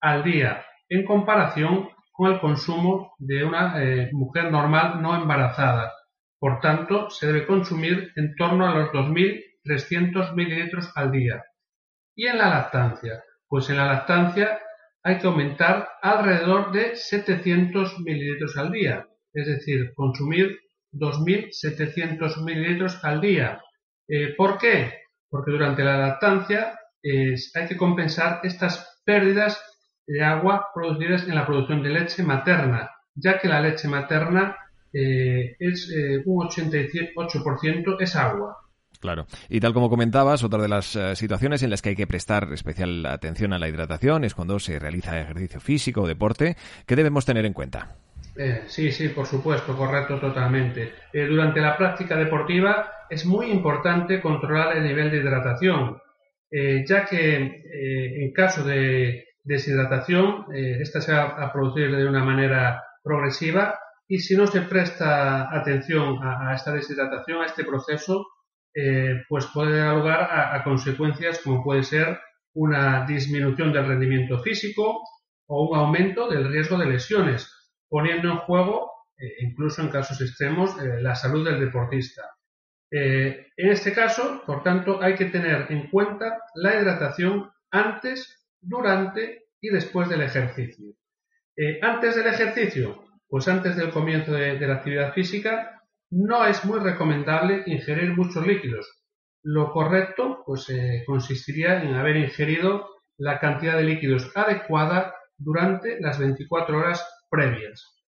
al 0.02 0.24
día 0.24 0.66
en 0.90 1.06
comparación 1.06 1.90
con 2.12 2.32
el 2.32 2.40
consumo 2.40 3.14
de 3.18 3.44
una 3.44 3.84
eh, 3.84 4.10
mujer 4.14 4.52
normal 4.52 5.02
no 5.02 5.16
embarazada. 5.16 5.92
Por 6.40 6.60
tanto, 6.62 7.10
se 7.10 7.28
debe 7.28 7.46
consumir 7.46 8.12
en 8.16 8.36
torno 8.36 8.68
a 8.68 8.74
los 8.74 8.90
2.300 8.92 10.34
mililitros 10.34 10.92
al 10.96 11.12
día. 11.12 11.44
¿Y 12.16 12.28
en 12.28 12.38
la 12.38 12.50
lactancia? 12.50 13.24
Pues 13.48 13.70
en 13.70 13.78
la 13.78 13.86
lactancia 13.86 14.60
hay 15.06 15.20
que 15.20 15.28
aumentar 15.28 15.88
alrededor 16.02 16.72
de 16.72 16.96
700 16.96 18.00
mililitros 18.00 18.58
al 18.58 18.72
día, 18.72 19.08
es 19.34 19.46
decir, 19.46 19.94
consumir 19.94 20.60
2.700 20.92 22.44
mililitros 22.44 23.00
al 23.04 23.22
día. 23.22 23.62
Eh, 24.08 24.34
¿Por 24.36 24.58
qué? 24.58 24.94
Porque 25.30 25.52
durante 25.52 25.84
la 25.84 25.98
lactancia 25.98 26.80
hay 27.04 27.68
que 27.68 27.78
compensar 27.78 28.40
estas 28.42 29.00
pérdidas 29.06 29.62
de 30.08 30.24
agua 30.24 30.68
producidas 30.74 31.28
en 31.28 31.36
la 31.36 31.46
producción 31.46 31.84
de 31.84 31.90
leche 31.90 32.24
materna, 32.24 32.90
ya 33.14 33.38
que 33.40 33.48
la 33.48 33.62
leche 33.62 33.88
materna 33.88 34.58
eh, 34.92 35.56
es 35.60 35.92
eh, 35.96 36.24
un 36.26 36.48
88% 36.48 37.98
es 38.00 38.16
agua. 38.16 38.58
Claro. 39.00 39.28
Y 39.50 39.60
tal 39.60 39.74
como 39.74 39.90
comentabas, 39.90 40.44
otra 40.44 40.62
de 40.62 40.68
las 40.68 40.96
eh, 40.96 41.16
situaciones 41.16 41.64
en 41.64 41.70
las 41.70 41.82
que 41.82 41.90
hay 41.90 41.96
que 41.96 42.08
prestar 42.08 42.52
especial 42.54 43.06
atención 43.06 43.54
a 43.54 43.60
la 43.60 43.68
hidratación 43.68 44.24
es 44.24 44.34
cuando 44.34 44.60
se 44.60 44.80
realiza 44.80 45.20
ejercicio 45.20 45.60
físico 45.60 46.02
o 46.02 46.08
deporte. 46.08 46.56
¿Qué 46.86 46.96
debemos 46.96 47.26
tener 47.26 47.46
en 47.46 47.54
cuenta? 47.54 47.96
sí, 48.68 48.92
sí, 48.92 49.08
por 49.10 49.26
supuesto, 49.26 49.78
correcto, 49.78 50.20
totalmente. 50.20 50.92
durante 51.14 51.62
la 51.62 51.78
práctica 51.78 52.18
deportiva 52.18 52.92
es 53.10 53.26
muy 53.26 53.52
importante 53.52 54.22
controlar 54.22 54.76
el 54.78 54.84
nivel 54.84 55.12
de 55.12 55.18
hidratación, 55.18 55.98
eh, 56.52 56.84
ya 56.88 57.06
que 57.06 57.36
eh, 57.36 58.24
en 58.24 58.32
caso 58.32 58.64
de 58.64 59.26
deshidratación, 59.44 60.46
eh, 60.54 60.78
esta 60.82 61.02
se 61.02 61.14
va 61.14 61.24
a 61.24 61.52
producir 61.52 61.96
de 61.96 62.08
una 62.08 62.24
manera 62.24 62.84
progresiva 63.04 63.78
y 64.08 64.20
si 64.20 64.36
no 64.36 64.48
se 64.48 64.62
presta 64.62 65.54
atención 65.56 66.20
a, 66.24 66.54
esta 66.54 66.72
deshidratación, 66.72 67.42
a 67.42 67.46
este 67.46 67.64
proceso, 67.64 68.26
pues 69.30 69.46
puede 69.54 69.80
dar 69.80 69.96
lugar 69.96 70.28
a, 70.32 70.64
consecuencias 70.64 71.40
como 71.40 71.64
puede 71.64 71.84
ser 71.84 72.20
una 72.54 73.06
disminución 73.06 73.72
del 73.72 73.88
rendimiento 73.88 74.40
físico 74.40 75.02
o 75.48 75.70
un 75.70 75.78
aumento 75.78 76.30
del 76.30 76.52
riesgo 76.52 76.78
de 76.78 76.88
lesiones, 76.88 77.50
poniendo 77.88 78.30
en 78.30 78.38
juego, 78.38 78.92
incluso 79.40 79.82
en 79.82 79.90
casos 79.90 80.20
extremos, 80.22 80.76
la 81.02 81.16
salud 81.16 81.46
del 81.46 81.60
deportista. 81.60 82.36
Eh, 82.92 83.48
en 83.58 83.70
este 83.70 83.92
caso, 83.94 84.42
por 84.46 84.64
tanto, 84.64 85.02
hay 85.02 85.16
que 85.16 85.26
tener 85.26 85.68
en 85.70 85.90
cuenta 85.90 86.40
la 86.54 86.80
hidratación 86.80 87.52
antes, 87.72 88.48
durante 88.62 89.48
y 89.60 89.70
después 89.70 90.10
del 90.10 90.22
ejercicio. 90.22 90.94
Eh, 91.58 91.80
antes 91.82 92.16
del 92.16 92.28
ejercicio, 92.28 93.04
pues 93.28 93.48
antes 93.48 93.76
del 93.76 93.90
comienzo 93.90 94.34
de, 94.34 94.60
la 94.60 94.76
actividad 94.76 95.14
física, 95.14 95.75
no 96.12 96.46
es 96.46 96.64
muy 96.66 96.80
recomendable 96.80 97.64
ingerir 97.66 98.16
muchos 98.16 98.46
líquidos. 98.46 98.88
Lo 99.44 99.72
correcto 99.72 100.44
pues, 100.46 100.70
eh, 100.70 101.04
consistiría 101.06 101.82
en 101.84 101.96
haber 101.96 102.18
ingerido 102.18 102.90
la 103.18 103.40
cantidad 103.40 103.78
de 103.78 103.84
líquidos 103.84 104.32
adecuada 104.36 105.14
durante 105.38 106.00
las 106.00 106.20
24 106.20 106.78
horas 106.78 107.08
previas. 107.30 108.04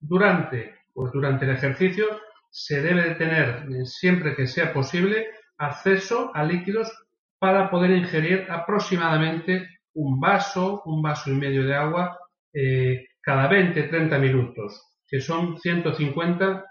Durante, 0.00 0.74
pues, 0.92 1.12
durante 1.12 1.44
el 1.44 1.52
ejercicio 1.52 2.06
se 2.50 2.82
debe 2.82 3.02
de 3.08 3.14
tener, 3.14 3.66
eh, 3.70 3.86
siempre 3.86 4.36
que 4.36 4.46
sea 4.46 4.72
posible, 4.72 5.28
acceso 5.56 6.30
a 6.34 6.44
líquidos 6.44 6.92
para 7.38 7.70
poder 7.70 7.92
ingerir 7.92 8.46
aproximadamente 8.50 9.68
un 9.94 10.20
vaso, 10.20 10.82
un 10.84 11.02
vaso 11.02 11.30
y 11.30 11.34
medio 11.34 11.64
de 11.64 11.74
agua 11.74 12.18
eh, 12.52 13.06
cada 13.20 13.48
20-30 13.48 14.18
minutos, 14.18 14.82
que 15.06 15.20
son 15.20 15.58
150, 15.58 16.66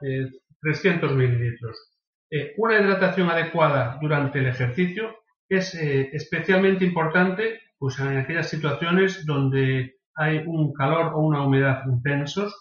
300 0.62 1.16
mililitros. 1.16 1.78
Eh, 2.30 2.54
una 2.58 2.80
hidratación 2.80 3.30
adecuada 3.30 3.98
durante 4.02 4.40
el 4.40 4.48
ejercicio 4.48 5.18
es 5.50 5.76
eh, 5.76 6.10
especialmente 6.14 6.86
importante 6.86 7.60
pues, 7.78 8.00
en 8.00 8.18
aquellas 8.18 8.50
situaciones 8.50 9.26
donde 9.26 9.96
hay 10.16 10.44
un 10.46 10.74
calor 10.74 11.14
o 11.14 11.20
una 11.20 11.46
humedad 11.46 11.84
intensos 11.88 12.56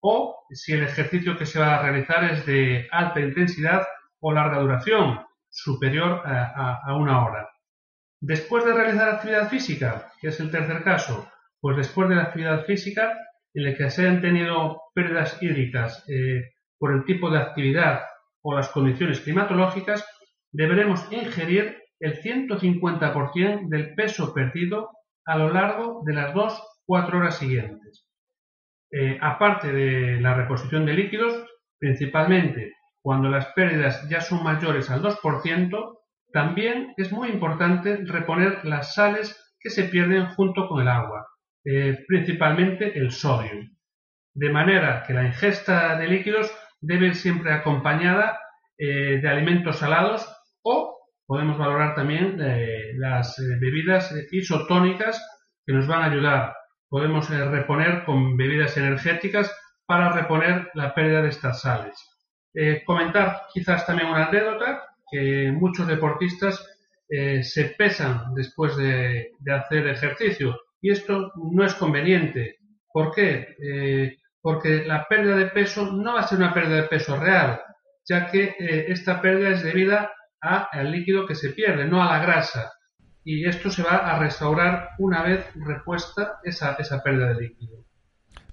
o 0.00 0.44
si 0.50 0.72
el 0.72 0.84
ejercicio 0.84 1.36
que 1.36 1.46
se 1.46 1.58
va 1.58 1.76
a 1.76 1.82
realizar 1.82 2.24
es 2.24 2.46
de 2.46 2.86
alta 2.92 3.20
intensidad 3.20 3.86
o 4.20 4.32
larga 4.32 4.60
duración, 4.60 5.20
superior 5.48 6.22
a, 6.24 6.94
una 6.94 7.24
hora. 7.24 7.48
Después 8.20 8.64
de 8.64 8.74
realizar 8.74 9.08
actividad 9.08 9.48
física, 9.48 10.12
que 10.20 10.28
es 10.28 10.38
el 10.40 10.50
tercer 10.50 10.82
caso, 10.84 11.28
pues 11.60 11.76
después 11.76 12.08
de 12.08 12.16
la 12.16 12.24
actividad 12.24 12.64
física, 12.64 13.16
en 13.54 13.66
el 13.66 13.76
que 13.76 13.90
se 13.90 14.02
hayan 14.02 14.20
tenido 14.20 14.82
pérdidas 14.94 15.42
hídricas 15.42 16.04
eh, 16.08 16.52
por 16.78 16.92
el 16.92 17.04
tipo 17.04 17.30
de 17.30 17.38
actividad 17.38 18.02
o 18.42 18.54
las 18.54 18.68
condiciones 18.68 19.20
climatológicas, 19.20 20.06
deberemos 20.52 21.10
ingerir 21.12 21.82
el 22.00 22.20
150% 22.20 23.68
del 23.68 23.94
peso 23.94 24.32
perdido 24.32 24.90
a 25.24 25.36
lo 25.36 25.52
largo 25.52 26.02
de 26.04 26.14
las 26.14 26.34
2-4 26.34 27.14
horas 27.14 27.38
siguientes. 27.38 28.06
Eh, 28.92 29.18
aparte 29.20 29.72
de 29.72 30.20
la 30.20 30.34
reposición 30.34 30.86
de 30.86 30.94
líquidos, 30.94 31.44
principalmente 31.78 32.74
cuando 33.02 33.28
las 33.28 33.46
pérdidas 33.52 34.08
ya 34.08 34.20
son 34.20 34.42
mayores 34.42 34.90
al 34.90 35.02
2%, 35.02 35.98
también 36.32 36.92
es 36.96 37.12
muy 37.12 37.28
importante 37.28 37.98
reponer 38.04 38.64
las 38.64 38.94
sales 38.94 39.54
que 39.60 39.70
se 39.70 39.84
pierden 39.84 40.26
junto 40.26 40.68
con 40.68 40.82
el 40.82 40.88
agua, 40.88 41.26
eh, 41.64 42.04
principalmente 42.06 42.98
el 42.98 43.10
sodio. 43.10 43.68
De 44.34 44.50
manera 44.50 45.04
que 45.06 45.14
la 45.14 45.24
ingesta 45.24 45.96
de 45.96 46.08
líquidos 46.08 46.52
debe 46.86 47.14
siempre 47.14 47.52
acompañada 47.52 48.38
eh, 48.78 49.20
de 49.20 49.28
alimentos 49.28 49.78
salados 49.78 50.26
o 50.62 50.96
podemos 51.26 51.58
valorar 51.58 51.94
también 51.94 52.38
eh, 52.40 52.92
las 52.96 53.38
eh, 53.38 53.42
bebidas 53.60 54.14
isotónicas 54.30 55.20
que 55.64 55.72
nos 55.72 55.86
van 55.86 56.02
a 56.02 56.12
ayudar. 56.12 56.54
Podemos 56.88 57.28
reponer 57.28 58.04
con 58.04 58.36
bebidas 58.36 58.76
energéticas 58.76 59.52
para 59.86 60.12
reponer 60.12 60.70
la 60.74 60.94
pérdida 60.94 61.22
de 61.22 61.30
estas 61.30 61.60
sales. 61.60 61.96
comentar 62.86 63.42
quizás 63.52 63.84
también 63.84 64.08
una 64.08 64.26
anécdota 64.26 64.84
que 65.10 65.52
muchos 65.52 65.86
deportistas 65.88 66.64
se 67.08 67.74
pesan 67.76 68.34
después 68.34 68.76
de, 68.76 69.32
de, 69.40 69.52
hacer 69.52 69.88
ejercicio 69.88 70.56
y 70.80 70.90
esto 70.92 71.32
no 71.52 71.64
es 71.64 71.74
conveniente. 71.74 72.56
¿Por 72.92 73.12
qué? 73.12 73.56
Porque 74.46 74.84
la 74.86 75.08
pérdida 75.08 75.34
de 75.34 75.46
peso 75.46 75.90
no 75.90 76.14
va 76.14 76.20
a 76.20 76.28
ser 76.28 76.38
una 76.38 76.54
pérdida 76.54 76.76
de 76.76 76.82
peso 76.84 77.16
real, 77.16 77.60
ya 78.08 78.30
que 78.30 78.54
eh, 78.56 78.84
esta 78.86 79.20
pérdida 79.20 79.50
es 79.50 79.64
debida 79.64 80.12
al 80.40 80.92
líquido 80.92 81.26
que 81.26 81.34
se 81.34 81.50
pierde, 81.50 81.84
no 81.84 82.00
a 82.00 82.16
la 82.16 82.24
grasa. 82.24 82.70
Y 83.24 83.44
esto 83.44 83.72
se 83.72 83.82
va 83.82 83.96
a 83.96 84.20
restaurar 84.20 84.90
una 85.00 85.24
vez 85.24 85.44
repuesta 85.56 86.38
esa, 86.44 86.76
pérdida 87.02 87.34
de 87.34 87.40
líquido. 87.40 87.84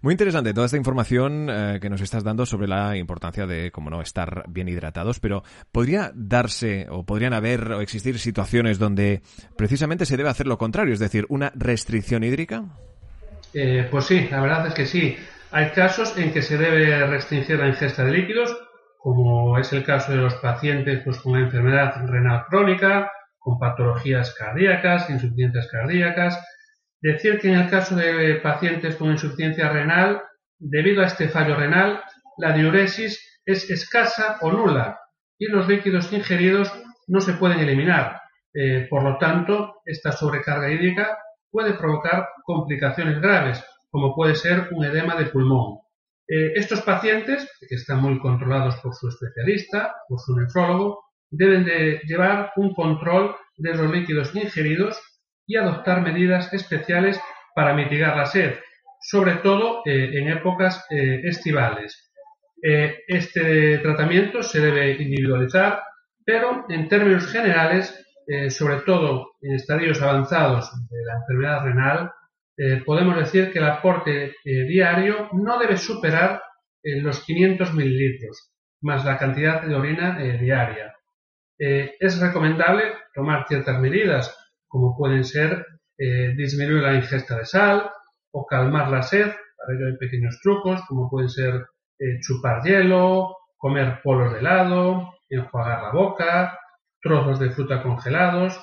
Muy 0.01 0.13
interesante 0.13 0.55
toda 0.55 0.65
esta 0.65 0.77
información 0.77 1.47
eh, 1.51 1.77
que 1.79 1.91
nos 1.91 2.01
estás 2.01 2.23
dando 2.23 2.47
sobre 2.47 2.67
la 2.67 2.97
importancia 2.97 3.45
de, 3.45 3.69
como 3.69 3.91
no, 3.91 4.01
estar 4.01 4.45
bien 4.49 4.69
hidratados, 4.69 5.19
pero 5.19 5.43
¿podría 5.71 6.11
darse 6.15 6.87
o 6.89 7.05
podrían 7.05 7.33
haber 7.33 7.71
o 7.71 7.81
existir 7.81 8.17
situaciones 8.17 8.79
donde 8.79 9.21
precisamente 9.55 10.07
se 10.07 10.17
debe 10.17 10.29
hacer 10.29 10.47
lo 10.47 10.57
contrario, 10.57 10.91
es 10.95 10.99
decir, 10.99 11.27
una 11.29 11.51
restricción 11.53 12.23
hídrica? 12.23 12.63
Eh, 13.53 13.87
pues 13.91 14.05
sí, 14.05 14.27
la 14.31 14.41
verdad 14.41 14.65
es 14.65 14.73
que 14.73 14.87
sí. 14.87 15.15
Hay 15.55 15.69
casos 15.69 16.17
en 16.17 16.33
que 16.33 16.41
se 16.41 16.57
debe 16.57 17.05
restringir 17.05 17.59
la 17.59 17.67
ingesta 17.67 18.03
de 18.03 18.11
líquidos, 18.11 18.57
como 18.97 19.59
es 19.59 19.71
el 19.71 19.83
caso 19.83 20.11
de 20.11 20.17
los 20.17 20.33
pacientes 20.37 21.03
pues, 21.05 21.19
con 21.19 21.37
enfermedad 21.37 21.93
renal 22.07 22.45
crónica, 22.49 23.11
con 23.37 23.59
patologías 23.59 24.33
cardíacas, 24.33 25.11
insuficiencias 25.11 25.67
cardíacas. 25.67 26.43
Decir 26.99 27.39
que 27.39 27.49
en 27.49 27.59
el 27.59 27.69
caso 27.69 27.95
de 27.95 28.39
pacientes 28.41 28.95
con 28.95 29.11
insuficiencia 29.11 29.69
renal, 29.69 30.23
debido 30.57 31.03
a 31.03 31.05
este 31.05 31.29
fallo 31.29 31.55
renal, 31.55 32.01
la 32.39 32.53
diuresis 32.53 33.41
es 33.45 33.69
escasa 33.69 34.37
o 34.41 34.51
nula 34.51 35.01
y 35.37 35.45
los 35.49 35.67
líquidos 35.67 36.11
ingeridos 36.13 36.73
no 37.05 37.21
se 37.21 37.33
pueden 37.33 37.59
eliminar. 37.59 38.21
Eh, 38.55 38.87
por 38.89 39.03
lo 39.03 39.19
tanto, 39.19 39.81
esta 39.85 40.13
sobrecarga 40.13 40.71
hídrica 40.71 41.15
puede 41.51 41.75
provocar 41.75 42.29
complicaciones 42.43 43.21
graves, 43.21 43.63
como 43.93 44.15
puede 44.15 44.33
ser 44.33 44.69
un 44.71 44.83
edema 44.83 45.15
de 45.15 45.27
pulmón. 45.27 45.77
Eh, 46.27 46.53
estos 46.55 46.81
pacientes, 46.81 47.47
que 47.69 47.75
están 47.75 48.01
muy 48.01 48.17
controlados 48.17 48.77
por 48.77 48.95
su 48.95 49.07
especialista, 49.07 49.95
por 50.09 50.19
su 50.19 50.35
nefrólogo, 50.35 51.03
deben 51.29 51.63
de 51.63 52.01
llevar 52.03 52.53
un 52.55 52.73
control 52.73 53.35
de 53.55 53.75
los 53.75 53.91
líquidos 53.91 54.33
ingeridos 54.33 54.99
y 55.45 55.57
adoptar 55.57 56.01
medidas 56.01 56.51
especiales 56.53 57.21
para 57.53 57.75
mitigar 57.75 58.17
la 58.17 58.25
sed, 58.25 58.55
sobre 58.99 59.35
todo 59.35 59.83
eh, 59.85 60.09
en 60.11 60.27
épocas 60.29 60.83
eh, 60.89 61.21
estivales. 61.25 62.11
este 62.63 63.77
tratamiento 63.79 64.41
se 64.41 64.59
debe 64.59 64.93
individualizar, 64.93 65.83
pero 66.25 66.65
en 66.69 66.87
términos 66.87 67.27
generales, 67.27 67.93
sobre 68.47 68.77
todo 68.85 69.33
en 69.41 69.55
estadios 69.55 70.01
avanzados 70.01 70.71
de 70.89 71.05
la 71.05 71.15
enfermedad 71.19 71.65
renal, 71.65 72.11
eh, 72.55 72.83
podemos 72.85 73.17
decir 73.17 73.51
que 73.51 73.59
el 73.59 73.65
aporte 73.65 74.35
eh, 74.45 74.63
diario 74.67 75.29
no 75.33 75.57
debe 75.57 75.75
superar 75.77 76.43
eh, 76.83 77.01
los 77.01 77.23
500 77.25 77.73
mililitros, 77.73 78.51
más 78.81 79.03
la 79.05 79.17
cantidad 79.17 79.63
de 79.63 79.73
orina 79.73 80.17
diaria. 80.17 80.93
es 81.57 82.19
recomendable 82.19 82.83
tomar 83.13 83.47
ciertas 83.47 83.79
medidas, 83.79 84.35
como 84.67 84.97
pueden 84.97 85.23
ser 85.23 85.65
disminuir 86.35 86.81
la 86.81 86.95
ingesta 86.95 87.37
de 87.37 87.45
sal 87.45 87.89
o 88.31 88.45
calmar 88.45 88.89
la 88.89 89.01
sed. 89.01 89.27
Para 89.27 89.77
ello 89.77 89.87
hay 89.87 89.97
pequeños 89.97 90.39
trucos, 90.41 90.81
como 90.87 91.09
pueden 91.09 91.29
ser 91.29 91.65
chupar 92.19 92.61
hielo, 92.63 93.37
comer 93.57 94.01
polos 94.03 94.33
de 94.33 94.39
helado, 94.39 95.13
enjuagar 95.29 95.83
la 95.83 95.91
boca, 95.91 96.59
trozos 97.01 97.39
de 97.39 97.51
fruta 97.51 97.81
congelados 97.81 98.59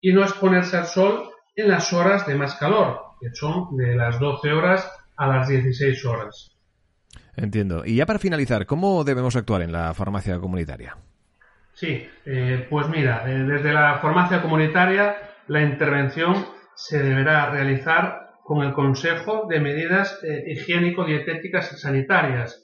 y 0.00 0.12
no 0.14 0.22
exponerse 0.22 0.78
al 0.78 0.86
sol 0.86 1.28
en 1.54 1.68
las 1.68 1.92
horas 1.92 2.26
de 2.26 2.34
más 2.34 2.54
calor, 2.54 3.11
que 3.22 3.34
son 3.34 3.76
de 3.76 3.94
las 3.94 4.18
12 4.18 4.52
horas 4.52 4.90
a 5.16 5.28
las 5.28 5.48
16 5.48 6.04
horas. 6.04 6.56
Entiendo. 7.36 7.84
Y 7.86 7.96
ya 7.96 8.06
para 8.06 8.18
finalizar, 8.18 8.66
¿cómo 8.66 9.04
debemos 9.04 9.36
actuar 9.36 9.62
en 9.62 9.72
la 9.72 9.94
farmacia 9.94 10.38
comunitaria? 10.38 10.96
Sí, 11.74 12.06
eh, 12.26 12.66
pues 12.68 12.88
mira, 12.88 13.24
eh, 13.26 13.44
desde 13.44 13.72
la 13.72 13.98
farmacia 14.00 14.42
comunitaria 14.42 15.16
la 15.46 15.62
intervención 15.62 16.44
se 16.74 17.02
deberá 17.02 17.50
realizar 17.50 18.32
con 18.42 18.64
el 18.64 18.72
consejo 18.72 19.46
de 19.48 19.60
medidas 19.60 20.18
eh, 20.22 20.44
higiénico-dietéticas 20.48 21.72
y 21.72 21.76
sanitarias. 21.76 22.58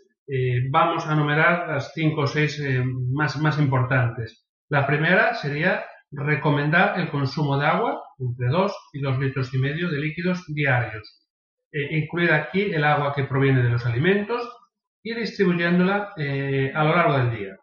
vamos 0.71 1.07
a 1.07 1.15
enumerar 1.15 1.69
las 1.69 1.93
cinco 1.95 2.23
o 2.23 2.27
seis 2.27 2.61
más, 3.15 3.39
más 3.41 3.59
importantes. 3.59 4.45
La 4.69 4.87
primera 4.87 5.35
sería 5.35 5.85
recomendar 6.11 6.99
el 6.99 7.11
consumo 7.11 7.59
de 7.59 7.67
agua 7.67 8.03
entre 8.19 8.49
2 8.49 8.91
y 8.93 9.01
2 9.01 9.19
litros 9.19 9.55
y 9.55 9.59
medio 9.59 9.91
de 9.91 9.99
líquidos 9.99 10.45
diarios. 10.49 11.29
Eh, 11.71 11.99
incluir 11.99 12.33
aquí 12.33 12.63
el 12.63 12.85
agua 12.85 13.13
que 13.15 13.25
proviene 13.25 13.63
de 13.63 13.69
los 13.69 13.85
alimentos 13.85 14.49
y 15.03 15.15
distribuyéndola 15.15 16.15
eh, 16.17 16.73
a 16.75 16.85
lo 16.85 16.97
largo 16.97 17.19
del 17.19 17.37
día. 17.37 17.57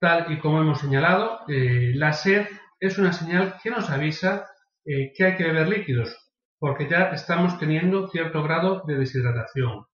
Tal 0.00 0.32
y 0.32 0.38
como 0.38 0.60
hemos 0.60 0.80
señalado, 0.80 1.40
eh, 1.48 1.92
la 1.94 2.12
sed 2.12 2.46
es 2.80 2.98
una 2.98 3.12
señal 3.12 3.56
que 3.62 3.70
nos 3.70 3.90
avisa 3.90 4.46
que 4.84 5.22
hay 5.22 5.36
que 5.36 5.44
beber 5.44 5.68
líquidos, 5.68 6.16
porque 6.58 6.88
ya 6.88 7.10
estamos 7.10 7.58
teniendo 7.58 8.08
cierto 8.08 8.42
grado 8.42 8.84
de 8.86 8.96
deshidratación. 8.96 9.84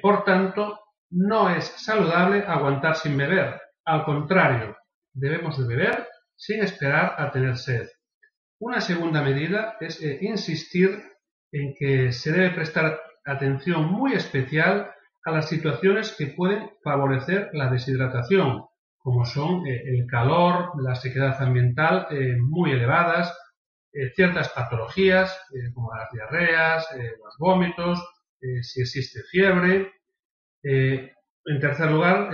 por 0.00 0.24
tanto, 0.24 0.80
no 1.10 1.50
es 1.50 1.66
saludable 1.66 2.44
aguantar 2.46 2.96
sin 2.96 3.18
beber. 3.18 3.60
Al 3.84 4.02
contrario, 4.04 4.78
debemos 5.12 5.58
de 5.58 5.76
beber 5.76 6.08
sin 6.40 6.62
esperar 6.62 7.16
a 7.18 7.30
tener 7.30 7.58
sed. 7.58 7.86
Una 8.58 8.80
segunda 8.80 9.22
medida 9.22 9.76
es 9.78 10.02
eh, 10.02 10.18
insistir 10.22 11.02
en 11.52 11.74
que 11.78 12.12
se 12.12 12.32
debe 12.32 12.54
prestar 12.54 12.98
atención 13.26 13.84
muy 13.92 14.14
especial 14.14 14.90
a 15.24 15.32
las 15.32 15.50
situaciones 15.50 16.14
que 16.16 16.28
pueden 16.28 16.70
favorecer 16.82 17.50
la 17.52 17.70
deshidratación, 17.70 18.64
como 18.96 19.26
son 19.26 19.66
eh, 19.66 19.82
el 19.84 20.06
calor, 20.06 20.72
la 20.82 20.94
sequedad 20.94 21.40
ambiental 21.42 22.06
eh, 22.10 22.36
muy 22.38 22.72
elevadas, 22.72 23.36
ciertas 24.14 24.50
patologías 24.50 25.36
como 25.74 25.90
las 25.92 26.08
diarreas, 26.12 26.86
los 26.94 27.36
vómitos, 27.40 27.98
si 28.62 28.82
existe 28.82 29.20
fiebre. 29.32 29.90
en 30.62 31.58
tercer 31.60 31.90
lugar, 31.90 32.30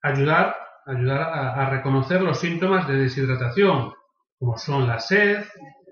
ayudar, 0.00 0.56
ayudar 0.86 1.20
a, 1.20 1.70
reconocer 1.70 2.22
los 2.22 2.40
síntomas 2.40 2.86
de 2.88 2.96
deshidratación, 2.96 3.92
como 4.38 4.56
son 4.56 4.86
la 4.86 4.98
sed, 4.98 5.44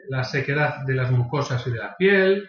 la 0.08 0.24
sequedad 0.24 0.84
de 0.86 0.94
las 0.94 1.10
mucosas 1.10 1.66
y 1.66 1.70
de 1.72 1.78
la 1.78 1.96
piel, 1.96 2.48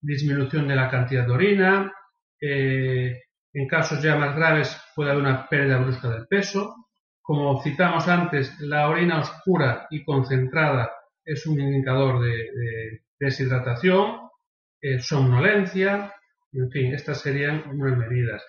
disminución 0.00 0.66
de 0.66 0.74
la 0.74 0.90
cantidad 0.90 1.24
de 1.24 1.32
orina, 1.32 1.92
en 2.40 3.66
casos 3.68 4.02
ya 4.02 4.16
más 4.16 4.34
graves 4.36 4.80
puede 4.94 5.10
haber 5.10 5.22
una 5.22 5.48
pérdida 5.48 5.78
brusca 5.78 6.08
del 6.08 6.26
peso. 6.26 6.74
Como 7.20 7.62
citamos 7.62 8.08
antes, 8.08 8.58
la 8.60 8.88
orina 8.88 9.20
oscura 9.20 9.86
y 9.90 10.04
concentrada 10.04 10.90
es 11.24 11.46
un 11.46 11.60
indicador 11.60 12.22
de, 12.22 13.02
deshidratación, 13.18 14.30
eh, 14.80 14.98
somnolencia, 14.98 16.14
en 16.52 16.70
fin, 16.70 16.94
estas 16.94 17.20
serían 17.20 17.62
unas 17.68 17.98
medidas. 17.98 18.42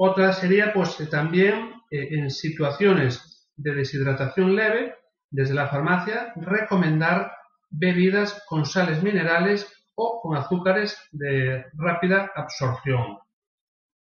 Eh, 0.00 0.02
otra 0.02 0.32
sería, 0.32 0.72
pues, 0.72 0.96
también 1.10 1.74
eh, 1.90 2.08
en 2.12 2.30
situaciones 2.30 3.48
de 3.56 3.74
deshidratación 3.74 4.56
leve, 4.56 4.94
desde 5.30 5.54
la 5.54 5.68
farmacia, 5.68 6.32
recomendar 6.36 7.32
bebidas 7.70 8.42
con 8.48 8.64
sales 8.64 9.02
minerales 9.02 9.70
o 9.94 10.20
con 10.22 10.36
azúcares 10.36 10.98
de 11.12 11.66
rápida 11.74 12.30
absorción. 12.34 13.18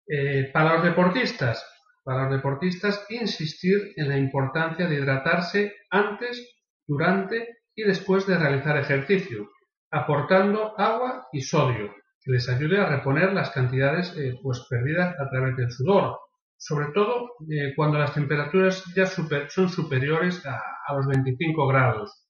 Eh, 0.08 0.50
para 0.52 0.74
los 0.76 0.84
deportistas, 0.84 1.66
para 2.04 2.24
los 2.24 2.34
deportistas, 2.34 3.06
insistir 3.10 3.94
en 3.96 4.10
la 4.10 4.18
importancia 4.18 4.88
de 4.88 4.96
hidratarse 4.96 5.74
antes, 5.90 6.50
durante 6.86 7.60
y 7.76 7.84
después 7.84 8.28
de 8.28 8.38
realizar 8.38 8.78
ejercicio, 8.78 9.50
aportando 9.92 10.78
agua 10.78 11.28
y 11.32 11.42
sodio, 11.42 11.94
que 12.24 12.32
les 12.32 12.48
ayude 12.50 12.80
a 12.80 12.86
reponer 12.86 13.34
las 13.34 13.50
cantidades 13.52 14.16
eh, 14.18 14.40
pues 14.42 14.66
perdidas 14.70 15.16
a 15.20 15.30
través 15.30 15.56
del 15.58 15.72
sudor, 15.72 16.20
sobre 16.58 16.88
todo 16.94 17.32
eh, 17.50 17.74
cuando 17.76 17.98
las 17.98 18.14
temperaturas 18.14 18.84
ya 18.96 19.06
son 19.06 19.70
superiores 19.70 20.46
a, 20.46 20.62
los 20.96 21.08
25 21.08 21.68
grados. 21.68 22.28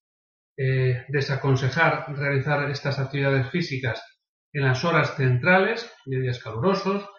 desaconsejar 0.56 2.06
realizar 2.16 2.70
estas 2.70 3.00
actividades 3.00 3.50
físicas 3.50 4.02
en 4.54 4.64
las 4.64 4.84
horas 4.86 5.16
centrales 5.16 5.92
de 6.06 6.20
días 6.20 6.40
calurosos, 6.40 7.10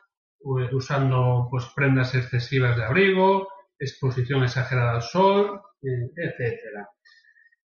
usando 0.73 1.49
pues 1.51 1.67
prendas 1.75 2.15
excesivas 2.15 2.77
de 2.77 2.85
abrigo, 2.85 3.49
exposición 3.79 4.45
exagerada 4.45 4.95
al 4.95 5.03
sol, 5.03 5.61
eh. 5.85 6.59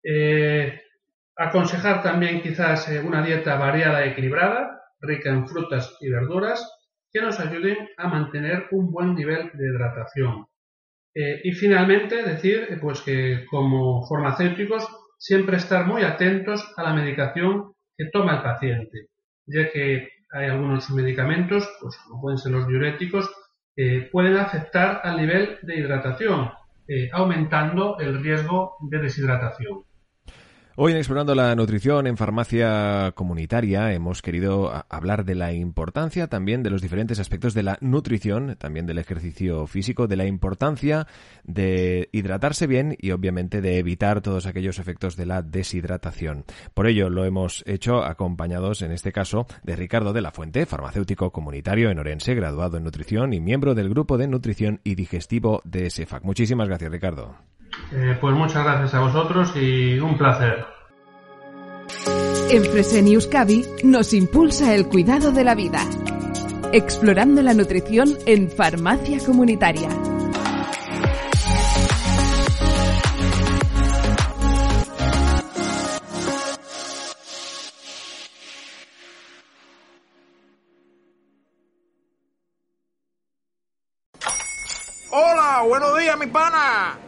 Eh, 0.03 0.81
aconsejar 1.37 2.03
también 2.03 2.41
quizás 2.41 2.89
eh, 2.89 3.01
una 3.01 3.23
dieta 3.23 3.57
variada 3.57 4.05
y 4.05 4.11
equilibrada, 4.11 4.78
rica 5.01 5.31
en 5.31 5.49
frutas 5.49 5.97
y 6.01 6.11
verduras, 6.11 6.67
que 7.13 7.21
nos 7.21 7.41
ayuden 7.41 7.89
a 7.97 8.09
mantener 8.09 8.67
un 8.71 8.91
buen 8.91 9.15
nivel 9.15 9.51
de 9.55 9.67
hidratación. 9.67 10.47
y 11.15 11.51
finalmente 11.53 12.23
decir 12.23 12.79
pues 12.81 13.01
que 13.01 13.45
como 13.51 14.07
farmacéuticos 14.07 14.87
siempre 15.19 15.57
estar 15.57 15.85
muy 15.87 16.03
atentos 16.03 16.73
a 16.77 16.85
la 16.85 16.93
medicación 16.95 17.73
que 17.97 18.07
toma 18.13 18.37
el 18.37 18.43
paciente, 18.43 19.09
ya 19.47 19.71
que 19.71 20.09
hay 20.31 20.47
algunos 20.47 20.91
medicamentos, 20.91 21.69
pues 21.81 21.97
como 21.97 22.23
pueden 22.23 22.39
ser 22.39 22.53
los 22.53 22.69
diuréticos, 22.69 23.29
que 23.75 24.09
pueden 24.13 24.37
afectar 24.37 25.01
al 25.03 25.17
nivel 25.17 25.59
de 25.63 25.77
hidratación, 25.77 26.51
eh, 26.87 27.11
aumentando 27.13 27.99
el 27.99 28.23
riesgo 28.23 28.77
de 28.81 28.99
deshidratación. 28.99 29.85
Hoy 30.81 30.93
en 30.93 30.99
Explorando 30.99 31.35
la 31.35 31.57
Nutrición 31.57 32.07
en 32.07 32.17
Farmacia 32.17 33.11
Comunitaria 33.17 33.93
hemos 33.93 34.23
querido 34.23 34.85
hablar 34.89 35.25
de 35.25 35.35
la 35.35 35.53
importancia 35.53 36.29
también 36.29 36.63
de 36.63 36.71
los 36.71 36.83
diferentes 36.83 37.19
aspectos 37.19 37.53
de 37.53 37.65
la 37.65 37.79
nutrición, 37.81 38.55
también 38.61 38.87
del 38.87 38.99
ejercicio 38.99 39.67
físico, 39.67 40.07
de 40.07 40.15
la 40.15 40.27
importancia 40.27 41.09
de 41.43 42.09
hidratarse 42.13 42.69
bien 42.69 42.97
y 42.97 43.11
obviamente 43.11 43.61
de 43.61 43.79
evitar 43.79 44.21
todos 44.21 44.47
aquellos 44.47 44.79
efectos 44.79 45.17
de 45.17 45.27
la 45.27 45.43
deshidratación. 45.43 46.45
Por 46.75 46.87
ello 46.87 47.11
lo 47.11 47.25
hemos 47.25 47.65
hecho 47.67 48.05
acompañados 48.05 48.81
en 48.83 48.93
este 48.93 49.11
caso 49.11 49.49
de 49.65 49.75
Ricardo 49.75 50.13
de 50.13 50.21
la 50.21 50.31
Fuente, 50.31 50.65
farmacéutico 50.65 51.33
comunitario 51.33 51.91
en 51.91 51.99
Orense, 51.99 52.37
graduado 52.37 52.77
en 52.77 52.85
nutrición 52.85 53.33
y 53.33 53.41
miembro 53.41 53.75
del 53.75 53.89
grupo 53.89 54.17
de 54.17 54.29
nutrición 54.29 54.81
y 54.85 54.95
digestivo 54.95 55.61
de 55.65 55.91
SEFAC. 55.91 56.23
Muchísimas 56.23 56.69
gracias 56.69 56.93
Ricardo. 56.93 57.35
Eh, 57.93 58.17
pues 58.21 58.35
muchas 58.35 58.65
gracias 58.65 58.95
a 58.95 59.01
vosotros 59.01 59.53
y 59.57 59.99
un 59.99 60.17
placer. 60.17 60.67
En 62.51 62.65
Fresenius 62.65 63.27
Cavi 63.27 63.65
nos 63.85 64.13
impulsa 64.15 64.75
el 64.75 64.87
cuidado 64.89 65.33
de 65.33 65.45
la 65.45 65.55
vida. 65.55 65.81
Explorando 66.73 67.43
la 67.43 67.55
nutrición 67.55 68.17
en 68.27 68.51
farmacia 68.51 69.19
comunitaria. 69.25 69.89
Hola, 85.11 85.65
buenos 85.67 85.99
días, 85.99 86.19
mi 86.19 86.27
pana. 86.27 87.08